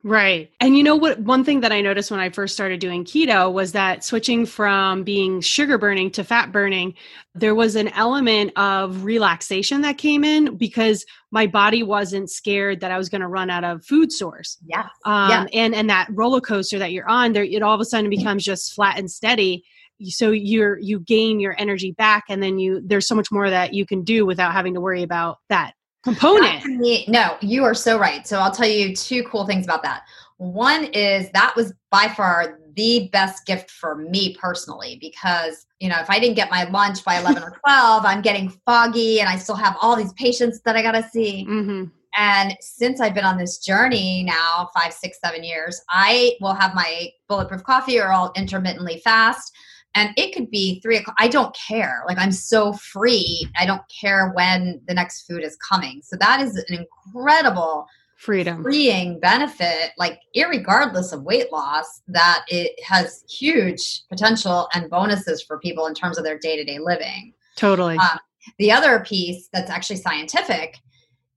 [0.04, 0.50] Right.
[0.61, 1.18] And you know what?
[1.18, 5.02] One thing that I noticed when I first started doing keto was that switching from
[5.02, 6.94] being sugar burning to fat burning,
[7.34, 12.92] there was an element of relaxation that came in because my body wasn't scared that
[12.92, 14.56] I was going to run out of food source.
[14.64, 14.87] Yeah.
[15.04, 15.46] Um, yeah.
[15.52, 18.44] And, and that roller coaster that you're on there, it all of a sudden becomes
[18.44, 19.64] just flat and steady
[20.04, 23.74] so you're you gain your energy back and then you there's so much more that
[23.74, 25.72] you can do without having to worry about that
[26.14, 26.64] component.
[26.64, 28.27] Me, no, you are so right.
[28.27, 30.03] So I'll tell you two cool things about that.
[30.38, 35.99] One is that was by far the best gift for me personally because, you know,
[35.99, 39.37] if I didn't get my lunch by 11 or 12, I'm getting foggy and I
[39.37, 41.44] still have all these patients that I got to see.
[41.49, 41.85] Mm-hmm.
[42.16, 46.75] And since I've been on this journey now, five, six, seven years, I will have
[46.75, 49.53] my bulletproof coffee or I'll intermittently fast
[49.98, 51.16] and it could be three o'clock.
[51.18, 52.04] I don't care.
[52.06, 53.48] Like I'm so free.
[53.58, 56.02] I don't care when the next food is coming.
[56.04, 60.18] So that is an incredible freedom freeing benefit like
[60.50, 66.18] regardless of weight loss that it has huge potential and bonuses for people in terms
[66.18, 68.18] of their day-to-day living totally um,
[68.58, 70.78] the other piece that's actually scientific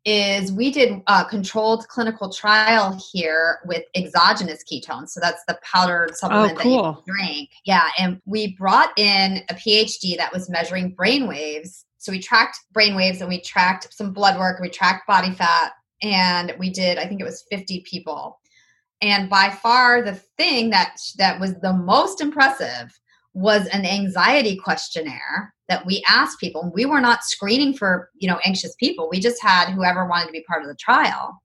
[0.05, 5.09] is we did a controlled clinical trial here with exogenous ketones.
[5.09, 6.83] So that's the powdered oh, supplement oh, cool.
[6.83, 7.49] that you drink.
[7.65, 7.89] Yeah.
[7.99, 11.85] And we brought in a PhD that was measuring brain waves.
[11.97, 15.73] So we tracked brain waves and we tracked some blood work, we tracked body fat,
[16.01, 18.39] and we did, I think it was 50 people.
[19.01, 22.99] And by far the thing that that was the most impressive
[23.33, 26.71] was an anxiety questionnaire that we asked people.
[26.73, 29.07] We were not screening for, you know, anxious people.
[29.09, 31.41] We just had whoever wanted to be part of the trial.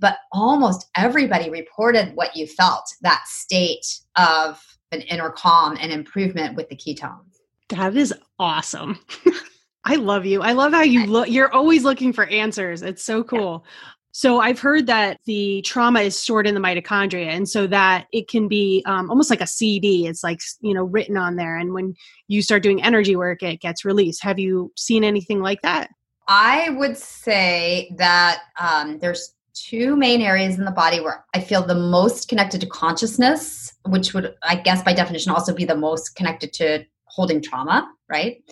[0.00, 6.56] But almost everybody reported what you felt, that state of an inner calm and improvement
[6.56, 7.38] with the ketones.
[7.68, 8.98] That is awesome.
[9.84, 10.42] I love you.
[10.42, 11.28] I love how you look.
[11.28, 12.82] You're always looking for answers.
[12.82, 13.64] It's so cool.
[14.12, 18.28] So I've heard that the trauma is stored in the mitochondria, and so that it
[18.28, 20.06] can be um, almost like a CD.
[20.06, 21.94] It's like you know written on there, and when
[22.28, 24.22] you start doing energy work, it gets released.
[24.22, 25.90] Have you seen anything like that?
[26.28, 31.62] I would say that um, there's two main areas in the body where I feel
[31.66, 36.16] the most connected to consciousness, which would, I guess, by definition, also be the most
[36.16, 38.42] connected to holding trauma, right?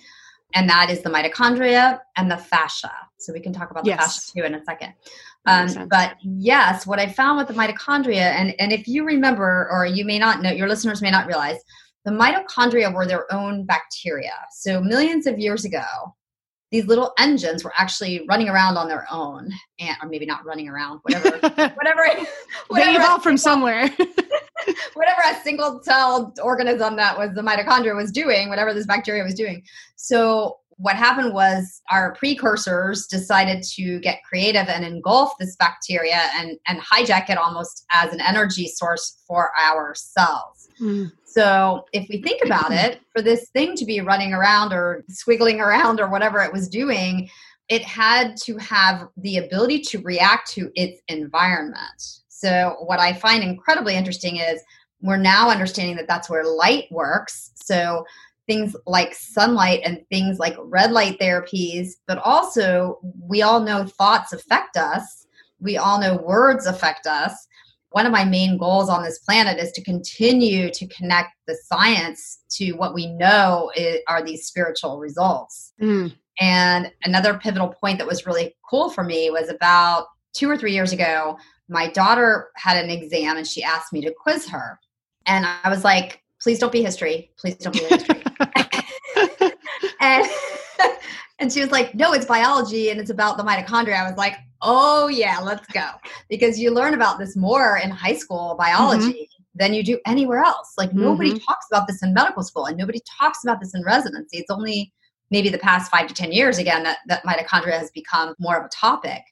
[0.54, 2.90] And that is the mitochondria and the fascia.
[3.18, 4.00] So we can talk about the Yes.
[4.00, 4.94] fascia too in a second.
[5.46, 9.86] Um, but yes, what I found with the mitochondria, and, and if you remember, or
[9.86, 11.56] you may not know, your listeners may not realize,
[12.04, 14.34] the mitochondria were their own bacteria.
[14.52, 15.82] So millions of years ago,
[16.70, 19.50] these little engines were actually running around on their own,
[19.80, 21.30] and or maybe not running around, whatever,
[21.74, 22.06] whatever,
[22.72, 23.90] they evolved from somewhere.
[24.94, 29.34] whatever a single celled organism that was the mitochondria was doing, whatever this bacteria was
[29.34, 29.64] doing.
[29.96, 36.58] So what happened was our precursors decided to get creative and engulf this bacteria and,
[36.66, 40.68] and hijack it almost as an energy source for our cells.
[40.80, 41.12] Mm.
[41.24, 45.58] So if we think about it, for this thing to be running around or squiggling
[45.58, 47.28] around or whatever it was doing,
[47.68, 52.20] it had to have the ability to react to its environment.
[52.28, 54.62] So what I find incredibly interesting is
[55.02, 57.50] we're now understanding that that's where light works.
[57.54, 58.04] So
[58.46, 64.32] things like sunlight and things like red light therapies, but also we all know thoughts
[64.32, 65.26] affect us.
[65.60, 67.46] We all know words affect us
[67.90, 72.40] one of my main goals on this planet is to continue to connect the science
[72.50, 75.72] to what we know i- are these spiritual results.
[75.80, 76.14] Mm.
[76.38, 80.72] And another pivotal point that was really cool for me was about two or three
[80.72, 81.36] years ago,
[81.68, 84.78] my daughter had an exam and she asked me to quiz her.
[85.26, 87.30] And I was like, please don't be history.
[87.36, 88.22] Please don't be history.
[90.00, 90.26] and
[91.38, 94.36] and she was like, "No, it's biology and it's about the mitochondria." I was like,
[94.62, 95.86] "Oh yeah, let's go."
[96.28, 99.44] Because you learn about this more in high school biology mm-hmm.
[99.54, 100.72] than you do anywhere else.
[100.76, 101.44] Like nobody mm-hmm.
[101.44, 104.38] talks about this in medical school and nobody talks about this in residency.
[104.38, 104.92] It's only
[105.30, 108.64] maybe the past 5 to 10 years again that that mitochondria has become more of
[108.64, 109.22] a topic.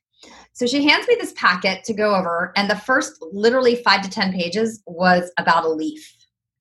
[0.53, 4.11] So she hands me this packet to go over and the first literally 5 to
[4.11, 6.18] 10 pages was about a leaf.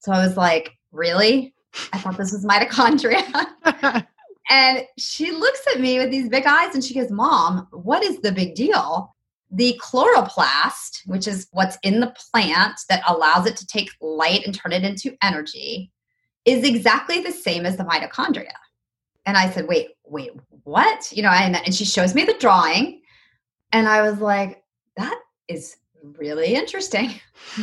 [0.08, 1.54] So I was like, "Really?
[1.92, 4.08] I thought this was mitochondria."
[4.50, 8.20] And she looks at me with these big eyes and she goes, Mom, what is
[8.20, 9.14] the big deal?
[9.52, 14.56] The chloroplast, which is what's in the plant that allows it to take light and
[14.56, 15.92] turn it into energy,
[16.46, 18.54] is exactly the same as the mitochondria.
[19.26, 20.32] And I said, Wait, wait,
[20.64, 21.12] what?
[21.12, 23.02] You know, and, and she shows me the drawing.
[23.74, 24.64] And I was like,
[24.96, 25.76] That is
[26.18, 27.12] really interesting.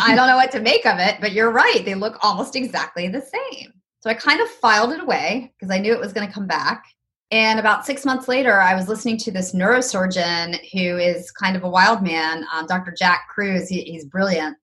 [0.01, 1.83] I don't know what to make of it, but you're right.
[1.85, 3.73] They look almost exactly the same.
[4.01, 6.47] So I kind of filed it away because I knew it was going to come
[6.47, 6.85] back.
[7.31, 11.65] And about six months later, I was listening to this neurosurgeon who is kind of
[11.65, 12.95] a wild man, um, Dr.
[12.97, 13.69] Jack Kruse.
[13.69, 14.57] He, he's brilliant.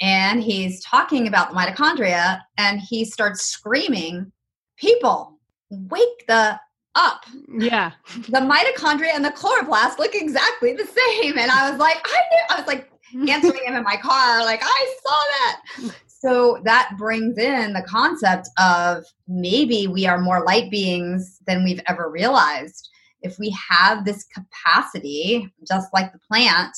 [0.00, 4.30] And he's talking about the mitochondria and he starts screaming,
[4.78, 5.38] People,
[5.70, 6.58] wake the
[6.94, 7.24] up.
[7.58, 7.92] yeah.
[8.28, 11.38] The mitochondria and the chloroplast look exactly the same.
[11.38, 12.90] And I was like, I knew, I was like
[13.28, 15.94] answering him in my car, like, I saw that.
[16.08, 21.82] So that brings in the concept of maybe we are more light beings than we've
[21.86, 22.88] ever realized.
[23.22, 26.76] If we have this capacity, just like the plant,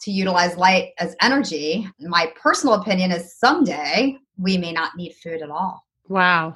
[0.00, 5.42] to utilize light as energy, my personal opinion is someday we may not need food
[5.42, 5.84] at all.
[6.08, 6.54] Wow.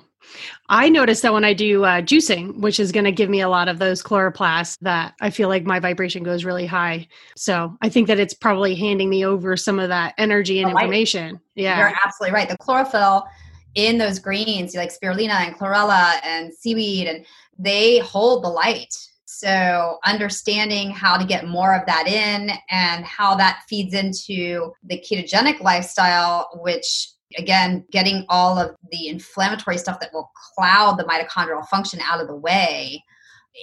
[0.68, 3.48] I noticed that when I do uh, juicing, which is going to give me a
[3.48, 7.08] lot of those chloroplasts, that I feel like my vibration goes really high.
[7.36, 11.40] So I think that it's probably handing me over some of that energy and information.
[11.54, 11.78] Yeah.
[11.78, 12.48] You're absolutely right.
[12.48, 13.26] The chlorophyll
[13.74, 17.24] in those greens, like spirulina and chlorella and seaweed, and
[17.58, 18.94] they hold the light.
[19.24, 24.98] So understanding how to get more of that in and how that feeds into the
[25.00, 31.66] ketogenic lifestyle, which again, getting all of the inflammatory stuff that will cloud the mitochondrial
[31.68, 33.02] function out of the way,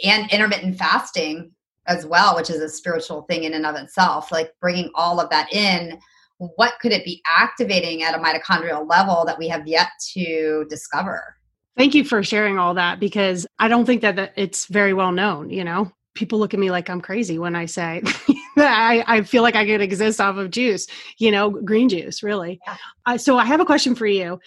[0.04, 1.52] and intermittent fasting
[1.88, 5.30] as well, which is a spiritual thing in and of itself, like bringing all of
[5.30, 6.00] that in
[6.38, 11.36] what could it be activating at a mitochondrial level that we have yet to discover?
[11.76, 15.12] Thank you for sharing all that because I don't think that, that it's very well
[15.12, 15.50] known.
[15.50, 18.04] You know, people look at me like I'm crazy when I say
[18.58, 22.60] I, I feel like I could exist off of juice, you know, green juice, really.
[22.66, 22.78] Yeah.
[23.06, 24.40] Uh, so I have a question for you.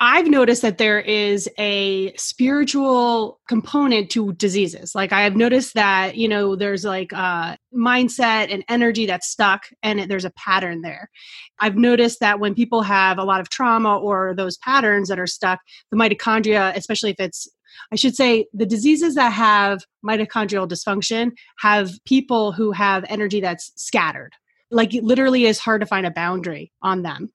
[0.00, 4.94] I've noticed that there is a spiritual component to diseases.
[4.94, 9.64] Like I have noticed that, you know, there's like a mindset and energy that's stuck
[9.82, 11.10] and it, there's a pattern there.
[11.58, 15.26] I've noticed that when people have a lot of trauma or those patterns that are
[15.26, 15.58] stuck,
[15.90, 17.48] the mitochondria, especially if it's
[17.92, 23.72] I should say the diseases that have mitochondrial dysfunction have people who have energy that's
[23.76, 24.32] scattered.
[24.70, 27.32] Like it literally is hard to find a boundary on them,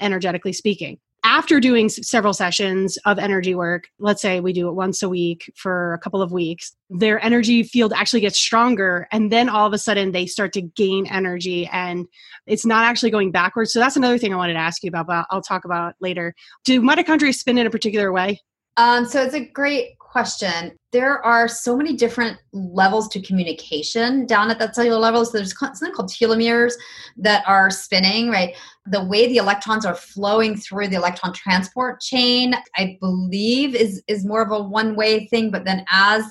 [0.00, 0.98] energetically speaking.
[1.26, 5.52] after doing several sessions of energy work, let's say we do it once a week
[5.56, 9.08] for a couple of weeks, their energy field actually gets stronger.
[9.10, 12.06] And then all of a sudden they start to gain energy and
[12.46, 13.72] it's not actually going backwards.
[13.72, 16.32] So that's another thing I wanted to ask you about, but I'll talk about later.
[16.64, 18.40] Do mitochondria spin in a particular way?
[18.76, 20.76] Um, so it's a great question.
[20.92, 25.24] There are so many different levels to communication down at that cellular level.
[25.24, 26.72] So there's something called telomeres
[27.18, 28.54] that are spinning, right?
[28.86, 34.24] The way the electrons are flowing through the electron transport chain, I believe, is is
[34.24, 35.50] more of a one-way thing.
[35.50, 36.24] But then as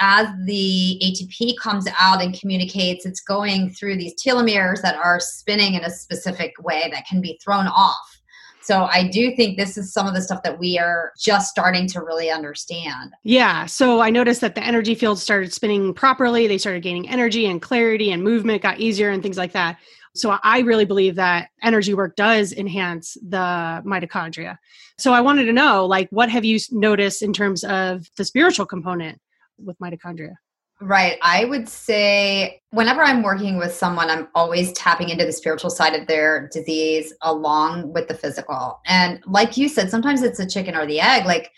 [0.00, 5.74] as the ATP comes out and communicates, it's going through these telomeres that are spinning
[5.74, 8.19] in a specific way that can be thrown off
[8.62, 11.86] so I do think this is some of the stuff that we are just starting
[11.88, 13.12] to really understand.
[13.24, 13.66] Yeah.
[13.66, 16.46] So I noticed that the energy field started spinning properly.
[16.46, 19.78] They started gaining energy and clarity and movement got easier and things like that.
[20.14, 24.58] So I really believe that energy work does enhance the mitochondria.
[24.98, 28.66] So I wanted to know like what have you noticed in terms of the spiritual
[28.66, 29.20] component
[29.58, 30.34] with mitochondria?
[30.82, 31.18] Right.
[31.20, 35.94] I would say whenever I'm working with someone, I'm always tapping into the spiritual side
[35.94, 38.80] of their disease along with the physical.
[38.86, 41.26] And like you said, sometimes it's a chicken or the egg.
[41.26, 41.50] Like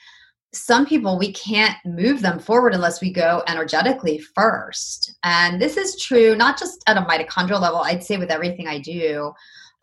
[0.53, 5.15] some people, we can't move them forward unless we go energetically first.
[5.23, 8.79] And this is true not just at a mitochondrial level, I'd say with everything I
[8.81, 9.33] do.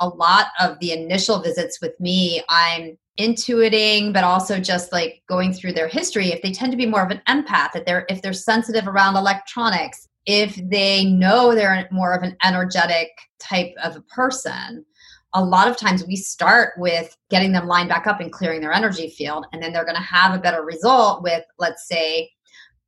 [0.02, 5.52] A lot of the initial visits with me, I'm intuiting but also just like going
[5.52, 8.22] through their history if they tend to be more of an empath if they're if
[8.22, 13.10] they're sensitive around electronics if they know they're more of an energetic
[13.40, 14.86] type of a person
[15.34, 18.74] a lot of times we start with getting them lined back up and clearing their
[18.74, 22.30] energy field and then they're going to have a better result with let's say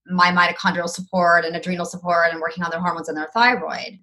[0.08, 4.00] my mitochondrial support and adrenal support and working on their hormones and their thyroid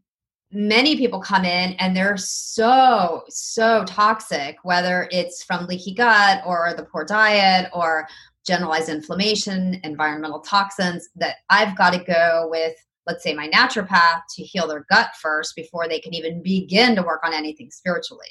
[0.50, 6.72] many people come in and they're so so toxic whether it's from leaky gut or
[6.74, 8.08] the poor diet or
[8.46, 12.74] generalized inflammation environmental toxins that i've got to go with
[13.08, 17.02] let's say my naturopath to heal their gut first before they can even begin to
[17.02, 18.28] work on anything spiritually.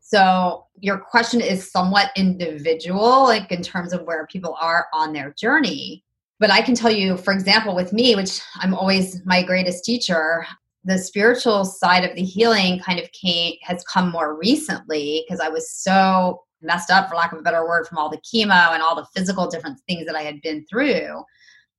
[0.00, 5.32] So your question is somewhat individual like in terms of where people are on their
[5.38, 6.04] journey.
[6.40, 10.44] But I can tell you, for example, with me, which I'm always my greatest teacher,
[10.84, 15.48] the spiritual side of the healing kind of came has come more recently because I
[15.48, 18.82] was so messed up for lack of a better word from all the chemo and
[18.82, 21.22] all the physical different things that I had been through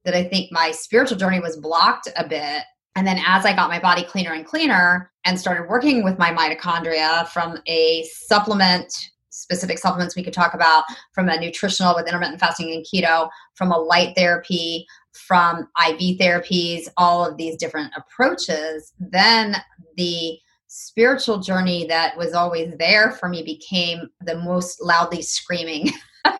[0.06, 2.64] that I think my spiritual journey was blocked a bit.
[2.96, 6.32] And then as I got my body cleaner and cleaner and started working with my
[6.32, 8.94] mitochondria from a supplement
[9.30, 10.84] specific supplements we could talk about
[11.14, 16.88] from a nutritional with intermittent fasting and keto from a light therapy from IV therapies,
[16.98, 19.58] all of these different approaches, then
[19.98, 20.38] the
[20.68, 25.92] spiritual journey that was always there for me became the most loudly screaming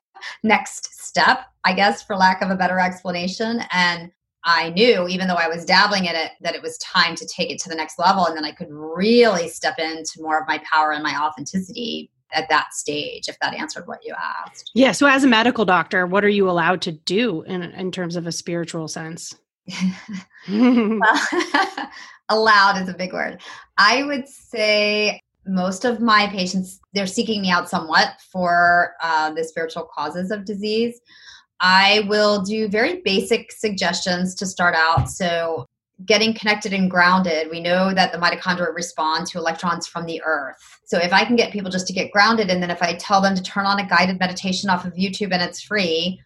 [0.44, 3.62] next step, I guess, for lack of a better explanation.
[3.72, 4.12] And
[4.44, 7.52] I knew, even though I was dabbling in it, that it was time to take
[7.52, 8.26] it to the next level.
[8.26, 12.50] And then I could really step into more of my power and my authenticity at
[12.50, 14.72] that stage if that answered what you asked.
[14.74, 18.16] Yeah so as a medical doctor what are you allowed to do in, in terms
[18.16, 19.36] of a spiritual sense?
[20.50, 21.00] Well,
[22.30, 23.42] allowed is a big word.
[23.78, 29.44] I would say most of my patients they're seeking me out somewhat for uh, the
[29.44, 31.00] spiritual causes of disease.
[31.60, 35.10] I will do very basic suggestions to start out.
[35.10, 35.68] So
[36.06, 40.58] getting connected and grounded, we know that the mitochondria respond to electrons from the earth.
[40.86, 43.22] So if I can get people just to get grounded, and then if I tell
[43.22, 46.22] them to turn on a guided meditation off of YouTube and it's free,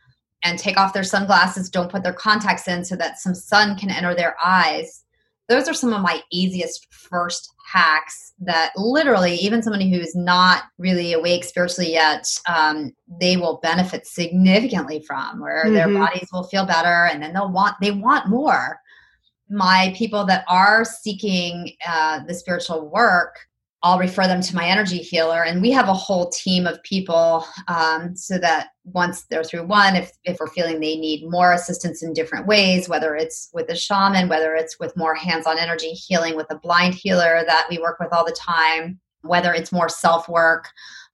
[0.45, 3.89] and take off their sunglasses, don't put their contacts in so that some sun can
[3.89, 5.03] enter their eyes.
[5.49, 10.63] Those are some of my easiest first hacks that literally, even somebody who is not
[10.77, 15.73] really awake spiritually yet, um, they will benefit significantly from, where mm-hmm.
[15.73, 18.79] their bodies will feel better, and then they'll want they want more
[19.49, 23.37] my people that are seeking uh, the spiritual work
[23.85, 25.43] I'll refer them to my energy healer.
[25.43, 29.95] And we have a whole team of people um, so that once they're through one,
[29.95, 33.75] if, if we're feeling they need more assistance in different ways, whether it's with a
[33.75, 37.77] shaman, whether it's with more hands on energy healing with a blind healer that we
[37.77, 40.67] work with all the time, whether it's more self work,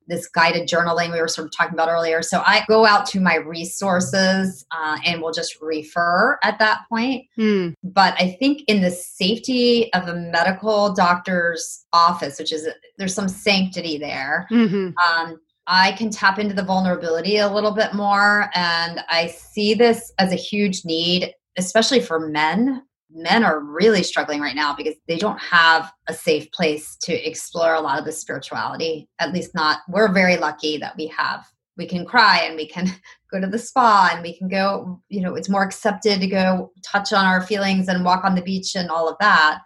[0.07, 2.21] this guided journaling we were sort of talking about earlier.
[2.21, 7.25] So I go out to my resources uh, and will just refer at that point.
[7.37, 7.73] Mm.
[7.83, 13.29] But I think in the safety of a medical doctor's office, which is there's some
[13.29, 14.47] sanctity there.
[14.51, 14.89] Mm-hmm.
[15.07, 18.49] Um, I can tap into the vulnerability a little bit more.
[18.53, 22.83] And I see this as a huge need, especially for men
[23.13, 27.73] men are really struggling right now because they don't have a safe place to explore
[27.75, 29.09] a lot of the spirituality.
[29.19, 31.45] At least not, we're very lucky that we have.
[31.77, 32.87] We can cry and we can
[33.31, 36.71] go to the spa and we can go, you know, it's more accepted to go
[36.83, 39.59] touch on our feelings and walk on the beach and all of that.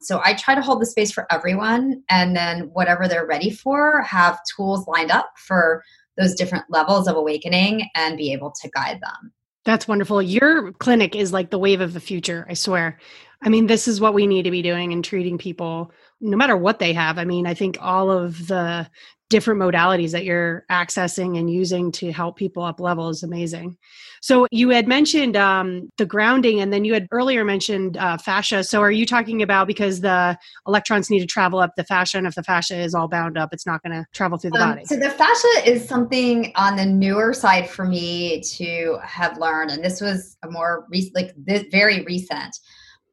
[0.00, 4.02] So I try to hold the space for everyone and then whatever they're ready for,
[4.02, 5.82] have tools lined up for
[6.18, 9.32] those different levels of awakening and be able to guide them.
[9.64, 10.20] That's wonderful.
[10.20, 12.98] Your clinic is like the wave of the future, I swear.
[13.40, 16.56] I mean, this is what we need to be doing and treating people no matter
[16.56, 17.18] what they have.
[17.18, 18.88] I mean, I think all of the
[19.32, 23.78] different modalities that you're accessing and using to help people up level is amazing.
[24.20, 28.62] So you had mentioned um, the grounding, and then you had earlier mentioned uh, fascia.
[28.62, 32.26] So are you talking about because the electrons need to travel up the fascia, and
[32.26, 34.70] if the fascia is all bound up, it's not going to travel through the um,
[34.70, 34.84] body?
[34.84, 39.82] So the fascia is something on the newer side for me to have learned, and
[39.82, 42.54] this was a more recent, like this, very recent.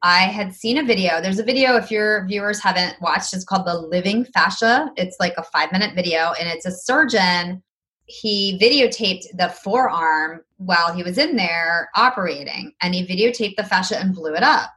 [0.01, 1.21] I had seen a video.
[1.21, 4.91] There's a video, if your viewers haven't watched, it's called The Living Fascia.
[4.95, 7.61] It's like a five minute video, and it's a surgeon.
[8.05, 13.99] He videotaped the forearm while he was in there operating, and he videotaped the fascia
[13.99, 14.69] and blew it up.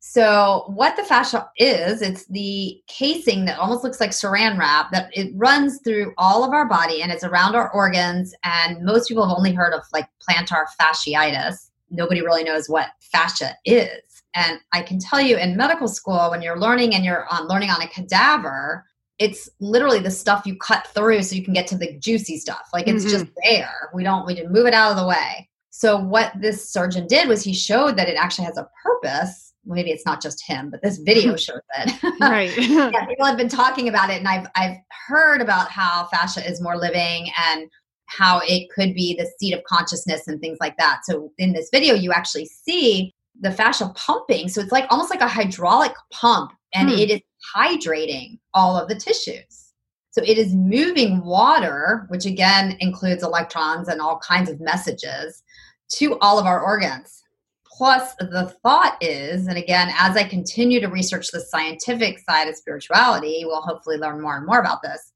[0.00, 5.10] So, what the fascia is, it's the casing that almost looks like saran wrap that
[5.14, 8.34] it runs through all of our body and it's around our organs.
[8.44, 11.70] And most people have only heard of like plantar fasciitis.
[11.90, 16.42] Nobody really knows what fascia is and I can tell you in medical school, when
[16.42, 18.84] you're learning and you're on learning on a cadaver,
[19.18, 22.68] it's literally the stuff you cut through so you can get to the juicy stuff.
[22.72, 23.24] Like it's mm-hmm.
[23.24, 23.90] just there.
[23.94, 25.48] We don't we didn't move it out of the way.
[25.70, 29.54] So what this surgeon did was he showed that it actually has a purpose.
[29.64, 32.20] Maybe it's not just him, but this video shows it.
[32.20, 32.56] right.
[32.92, 36.62] yeah, people have been talking about it, and I've I've heard about how fascia is
[36.62, 37.68] more living and
[38.06, 41.00] how it could be the seat of consciousness and things like that.
[41.04, 44.48] So in this video, you actually see the fascia pumping.
[44.48, 46.96] So it's like almost like a hydraulic pump and hmm.
[46.96, 47.20] it is
[47.56, 49.72] hydrating all of the tissues.
[50.12, 55.42] So it is moving water, which again includes electrons and all kinds of messages
[55.94, 57.22] to all of our organs.
[57.64, 62.56] Plus, the thought is, and again, as I continue to research the scientific side of
[62.56, 65.12] spirituality, we'll hopefully learn more and more about this,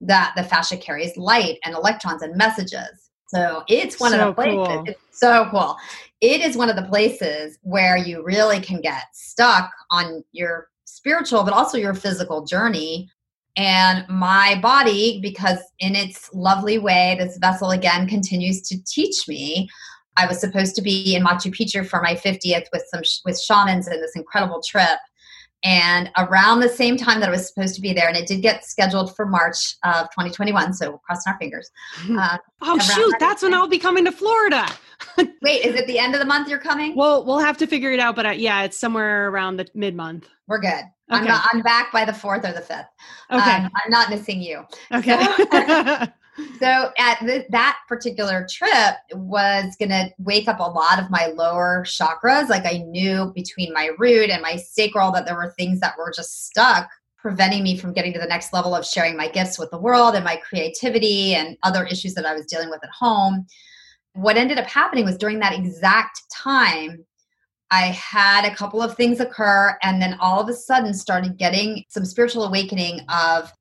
[0.00, 3.07] that the fascia carries light and electrons and messages.
[3.28, 4.68] So it's one so of the places.
[4.68, 4.84] Cool.
[4.86, 5.76] It's so cool
[6.20, 11.44] it is one of the places where you really can get stuck on your spiritual
[11.44, 13.08] but also your physical journey
[13.56, 19.68] and my body because in its lovely way this vessel again continues to teach me
[20.16, 23.86] i was supposed to be in machu picchu for my 50th with some with shamans
[23.86, 24.98] in this incredible trip
[25.64, 28.42] and around the same time that I was supposed to be there, and it did
[28.42, 31.70] get scheduled for March of 2021, so crossing our fingers.
[32.10, 34.66] Uh, oh shoot, that that's when I'll be coming to Florida.
[35.42, 36.94] Wait, is it the end of the month you're coming?
[36.96, 39.94] Well, we'll have to figure it out, but uh, yeah, it's somewhere around the mid
[39.94, 40.28] month.
[40.46, 40.70] We're good.
[40.70, 40.84] Okay.
[41.10, 41.48] I'm not.
[41.52, 42.86] I'm back by the fourth or the fifth.
[43.30, 44.64] Okay, um, I'm not missing you.
[44.92, 45.24] Okay.
[45.36, 45.46] So,
[46.58, 51.26] so at the, that particular trip was going to wake up a lot of my
[51.26, 52.48] lower chakras.
[52.48, 56.12] Like i knew between my root and my sacral that there were things that were
[56.14, 59.70] just stuck preventing me from getting to the next level of sharing my gifts with
[59.70, 63.44] the world and my creativity and other issues that i was dealing with at home.
[64.14, 67.04] What ended up happening was during that exact time
[67.70, 71.84] I had a couple of things occur and then all of a sudden started getting
[71.88, 73.52] some spiritual awakening of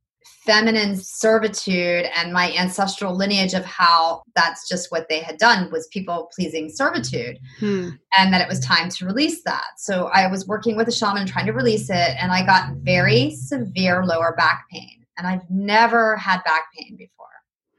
[0.48, 5.88] feminine servitude and my ancestral lineage of how that's just what they had done was
[5.88, 7.38] people pleasing servitude.
[7.60, 7.90] Hmm.
[8.18, 9.66] and that it was time to release that.
[9.78, 13.32] So i was working with a shaman trying to release it and i got very
[13.32, 15.06] severe lower back pain.
[15.18, 17.28] And i've never had back pain before.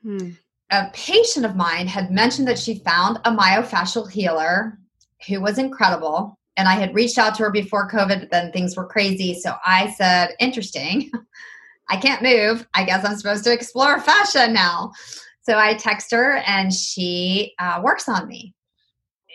[0.02, 0.30] Hmm.
[0.70, 4.78] a patient of mine had mentioned that she found a myofascial healer
[5.26, 6.38] who was incredible.
[6.58, 9.40] And i had reached out to her before covid but then things were crazy.
[9.40, 11.10] So i said interesting
[11.88, 12.66] I can't move.
[12.74, 14.92] I guess I'm supposed to explore fascia now.
[15.42, 18.54] So I text her and she uh, works on me.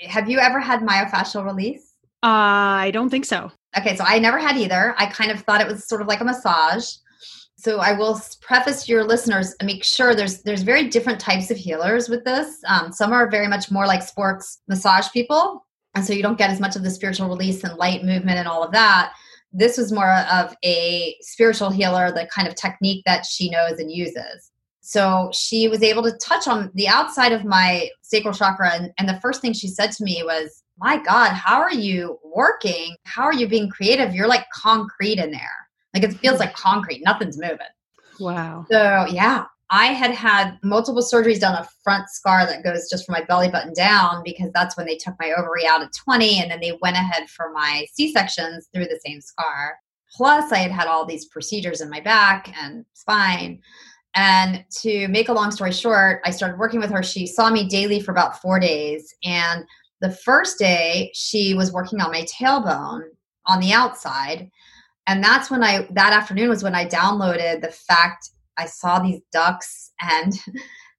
[0.07, 1.93] Have you ever had myofascial release?
[2.21, 3.51] Uh, I don't think so.
[3.77, 4.93] Okay, so I never had either.
[4.97, 6.85] I kind of thought it was sort of like a massage.
[7.57, 11.57] So I will preface your listeners and make sure there's there's very different types of
[11.57, 12.61] healers with this.
[12.67, 16.49] Um, some are very much more like sports massage people, and so you don't get
[16.49, 19.13] as much of the spiritual release and light movement and all of that
[19.53, 23.91] this was more of a spiritual healer, the kind of technique that she knows and
[23.91, 24.51] uses.
[24.81, 28.71] So she was able to touch on the outside of my sacral chakra.
[28.73, 32.19] And, and, the first thing she said to me was, My God, how are you
[32.23, 32.95] working?
[33.05, 34.13] How are you being creative?
[34.13, 35.67] You're like concrete in there.
[35.93, 37.59] Like it feels like concrete, nothing's moving.
[38.19, 38.65] Wow.
[38.69, 39.45] So, yeah,
[39.76, 43.49] I had had multiple surgeries done a front scar that goes just from my belly
[43.49, 46.78] button down because that's when they took my ovary out at 20 and then they
[46.84, 49.80] went ahead for my C-sections through the same scar.
[50.15, 53.63] Plus I had had all these procedures in my back and spine.
[54.13, 57.01] And to make a long story short, I started working with her.
[57.01, 59.65] She saw me daily for about 4 days and
[60.01, 63.05] the first day she was working on my tailbone
[63.47, 64.51] on the outside
[65.07, 69.21] and that's when i that afternoon was when i downloaded the fact i saw these
[69.31, 70.33] ducks and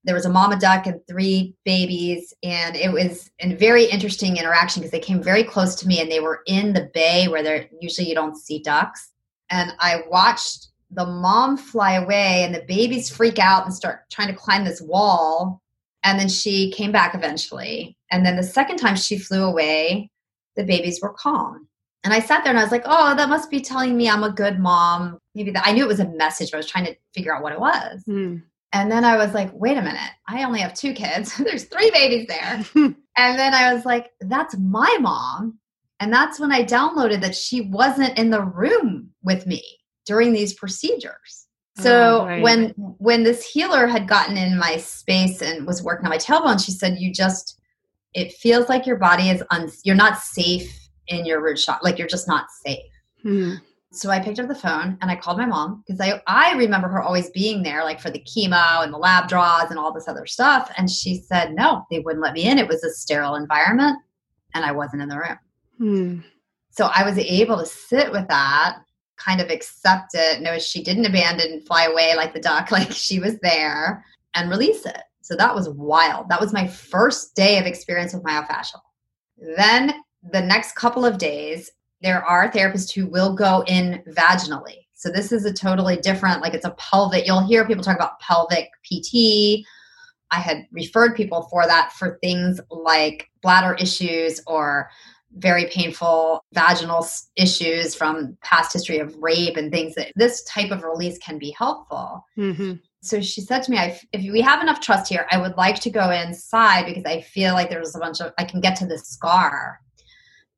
[0.05, 2.34] there was a mama duck and three babies.
[2.42, 6.11] And it was a very interesting interaction because they came very close to me and
[6.11, 9.11] they were in the bay where they're usually you don't see ducks.
[9.50, 14.28] And i watched the mom fly away and the babies freak out and start trying
[14.28, 15.61] to climb this wall.
[16.05, 17.96] And then she came back eventually.
[18.11, 20.11] And then the second time she flew away
[20.57, 21.66] the babies were calm
[22.05, 24.22] and I sat there and I was like, oh, that must be telling me I'm
[24.22, 25.18] a good mom.
[25.34, 27.42] Maybe that I knew it was a message, but I was trying to figure out
[27.42, 28.05] what it was.
[28.07, 28.42] Mm.
[28.74, 31.34] And then I was like, wait a minute, I only have two kids.
[31.38, 32.64] There's three babies there.
[32.74, 35.59] and then I was like, that's my mom.
[35.98, 39.62] And that's when I downloaded that she wasn't in the room with me
[40.05, 41.46] during these procedures.
[41.78, 42.42] So oh, right.
[42.42, 46.64] when when this healer had gotten in my space and was working on my tailbone,
[46.64, 47.59] she said, "You just
[48.12, 51.84] it feels like your body is un you're not safe in your root shot.
[51.84, 52.90] Like you're just not safe.
[53.24, 53.57] Mm-hmm.
[53.92, 56.88] So I picked up the phone and I called my mom because I, I remember
[56.88, 60.09] her always being there, like for the chemo and the lab draws and all this
[60.09, 60.70] other stuff.
[60.76, 62.59] And she said, no, they wouldn't let me in.
[62.59, 63.96] It was a sterile environment
[64.52, 65.38] and I wasn't in the room.
[65.80, 66.24] Mm.
[66.70, 68.78] So I was able to sit with that,
[69.16, 73.20] kind of accept it, know she didn't abandon, fly away like the duck, like she
[73.20, 75.02] was there, and release it.
[75.22, 76.28] So that was wild.
[76.28, 78.80] That was my first day of experience with myofascial.
[79.57, 79.94] Then
[80.33, 81.70] the next couple of days,
[82.01, 84.87] there are therapists who will go in vaginally.
[84.93, 88.20] So this is a totally different, like it's a pelvic, you'll hear people talk about
[88.20, 89.64] pelvic PT.
[90.31, 94.91] I had referred people for that for things like bladder issues or
[95.37, 97.07] very painful vaginal
[97.37, 101.55] issues from past history of rape and things that this type of release can be
[101.59, 102.25] helpful.
[102.39, 102.75] Mm-hmm.
[103.03, 103.79] So she said to me,
[104.12, 107.53] if we have enough trust here, I would like to go inside because I feel
[107.53, 109.81] like there's a bunch of, I can get to the scar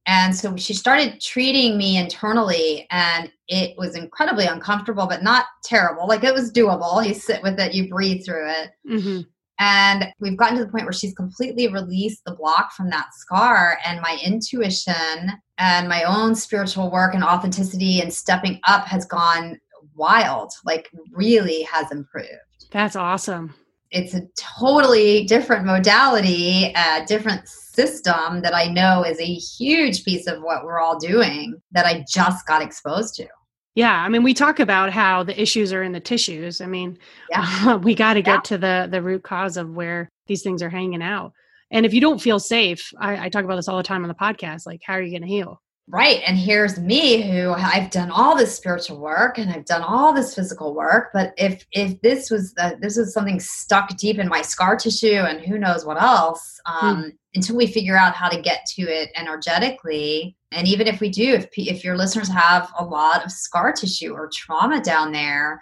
[0.07, 6.07] and so she started treating me internally, and it was incredibly uncomfortable, but not terrible.
[6.07, 7.07] Like it was doable.
[7.07, 8.71] You sit with it, you breathe through it.
[8.89, 9.21] Mm-hmm.
[9.59, 13.79] And we've gotten to the point where she's completely released the block from that scar,
[13.85, 19.59] and my intuition and my own spiritual work and authenticity and stepping up has gone
[19.95, 22.29] wild, like, really has improved.
[22.71, 23.55] That's awesome
[23.97, 30.27] it's a totally different modality, a different system that I know is a huge piece
[30.27, 33.27] of what we're all doing that I just got exposed to.
[33.75, 36.61] Yeah, I mean, we talk about how the issues are in the tissues.
[36.61, 36.99] I mean,
[37.31, 37.77] yeah.
[37.83, 38.41] we got to get yeah.
[38.41, 41.33] to the the root cause of where these things are hanging out.
[41.71, 44.09] And if you don't feel safe, I, I talk about this all the time on
[44.09, 44.67] the podcast.
[44.67, 45.63] Like, how are you going to heal?
[45.89, 50.13] Right and here's me who i've done all this spiritual work and i've done all
[50.13, 54.29] this physical work but if if this was the, this is something stuck deep in
[54.29, 56.87] my scar tissue and who knows what else hmm.
[56.87, 61.09] um, until we figure out how to get to it energetically and even if we
[61.09, 65.61] do if if your listeners have a lot of scar tissue or trauma down there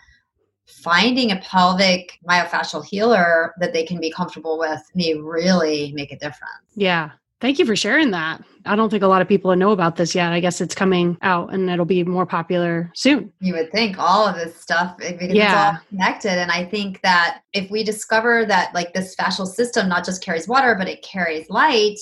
[0.66, 6.18] finding a pelvic myofascial healer that they can be comfortable with may really make a
[6.18, 7.10] difference yeah
[7.40, 8.42] Thank you for sharing that.
[8.64, 10.32] I don't think a lot of people know about this yet.
[10.32, 13.32] I guess it's coming out and it'll be more popular soon.
[13.40, 15.18] You would think all of this stuff yeah.
[15.18, 16.38] it's all connected.
[16.38, 20.48] And I think that if we discover that like this fascial system not just carries
[20.48, 21.98] water, but it carries light,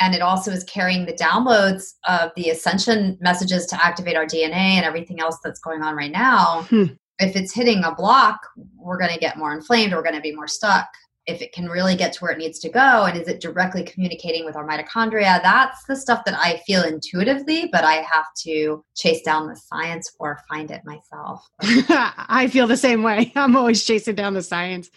[0.00, 4.52] and it also is carrying the downloads of the ascension messages to activate our DNA
[4.52, 6.62] and everything else that's going on right now.
[6.68, 6.86] Hmm.
[7.20, 8.40] If it's hitting a block,
[8.76, 10.88] we're going to get more inflamed, we're going to be more stuck
[11.26, 13.82] if it can really get to where it needs to go and is it directly
[13.82, 15.42] communicating with our mitochondria?
[15.42, 20.12] That's the stuff that i feel intuitively but i have to chase down the science
[20.18, 21.46] or find it myself.
[21.60, 23.32] I feel the same way.
[23.36, 24.90] I'm always chasing down the science.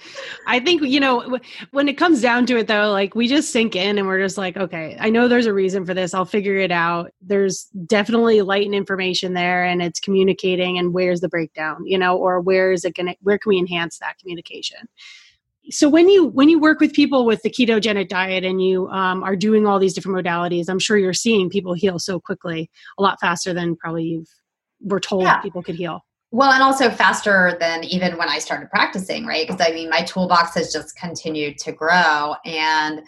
[0.46, 1.40] I think you know
[1.72, 4.38] when it comes down to it though like we just sink in and we're just
[4.38, 6.14] like okay i know there's a reason for this.
[6.14, 7.12] I'll figure it out.
[7.22, 12.18] There's definitely light and information there and it's communicating and where's the breakdown you know
[12.18, 14.80] or where is it gonna where can we enhance that communication
[15.70, 19.24] so when you when you work with people with the ketogenic diet and you um,
[19.24, 23.01] are doing all these different modalities i'm sure you're seeing people heal so quickly a
[23.01, 24.30] lot faster than probably you've
[24.82, 25.39] were told yeah.
[25.39, 26.01] people could heal.
[26.32, 29.47] Well and also faster than even when i started practicing right?
[29.47, 32.36] Because i mean my toolbox has just continued to grow.
[32.45, 33.01] And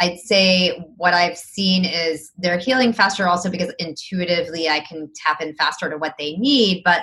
[0.00, 5.42] i'd say what i've seen is they're healing faster also because intuitively i can tap
[5.42, 6.82] in faster to what they need.
[6.84, 7.02] But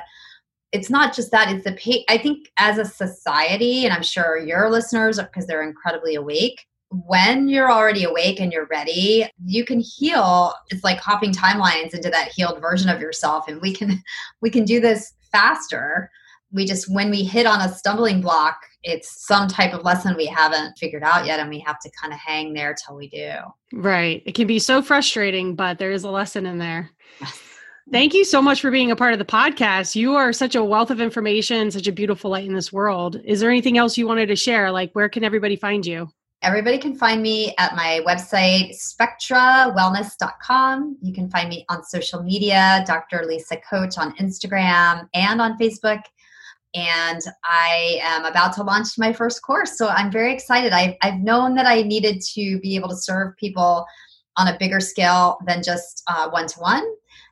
[0.72, 4.38] it's not just that it's the pay i think as a society and i'm sure
[4.38, 9.80] your listeners because they're incredibly awake when you're already awake and you're ready you can
[9.80, 10.54] heal.
[10.70, 14.02] It's like hopping timelines into that healed version of yourself and we can
[14.42, 16.10] we can do this faster.
[16.52, 20.26] We just when we hit on a stumbling block it's some type of lesson we
[20.26, 23.34] haven't figured out yet and we have to kind of hang there till we do.
[23.74, 24.24] Right.
[24.26, 26.90] It can be so frustrating but there is a lesson in there
[27.92, 29.96] Thank you so much for being a part of the podcast.
[29.96, 33.20] You are such a wealth of information, such a beautiful light in this world.
[33.26, 34.70] Is there anything else you wanted to share?
[34.70, 36.08] Like, where can everybody find you?
[36.44, 40.98] Everybody can find me at my website, spectrawellness.com.
[41.02, 43.26] You can find me on social media, Dr.
[43.26, 46.04] Lisa Koche on Instagram and on Facebook.
[46.76, 49.80] And I am about to launch my first course.
[49.80, 50.74] So I'm very excited.
[50.74, 53.88] I've, I've known that I needed to be able to serve people
[54.38, 56.84] on a bigger scale than just one to one.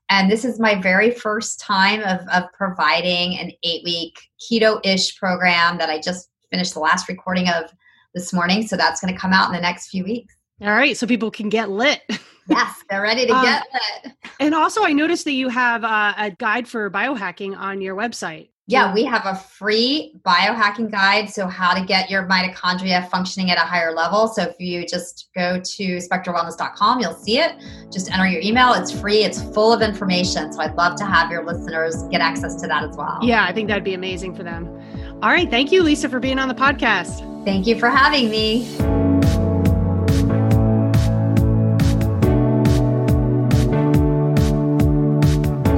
[0.10, 5.18] And this is my very first time of, of providing an eight week keto ish
[5.18, 7.72] program that I just finished the last recording of
[8.14, 8.66] this morning.
[8.66, 10.34] So that's going to come out in the next few weeks.
[10.62, 10.95] All right.
[10.95, 12.01] So people can get lit.
[12.49, 14.14] yes, they're ready to um, get lit.
[14.39, 18.49] And also, I noticed that you have uh, a guide for biohacking on your website.
[18.70, 21.30] Yeah, we have a free biohacking guide.
[21.30, 24.28] So, how to get your mitochondria functioning at a higher level.
[24.28, 27.55] So, if you just go to spectrawellness.com, you'll see it.
[27.91, 28.74] Just enter your email.
[28.74, 30.51] It's free, it's full of information.
[30.51, 33.20] So, I'd love to have your listeners get access to that as well.
[33.22, 34.68] Yeah, I think that'd be amazing for them.
[35.24, 35.49] All right.
[35.49, 37.45] Thank you, Lisa, for being on the podcast.
[37.45, 39.07] Thank you for having me.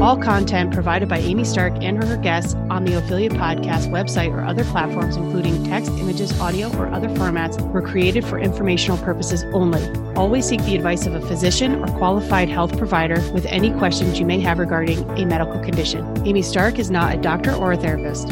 [0.01, 4.41] All content provided by Amy Stark and her guests on the Ophelia Podcast website or
[4.41, 9.85] other platforms, including text, images, audio, or other formats, were created for informational purposes only.
[10.15, 14.25] Always seek the advice of a physician or qualified health provider with any questions you
[14.25, 16.25] may have regarding a medical condition.
[16.25, 18.29] Amy Stark is not a doctor or a therapist.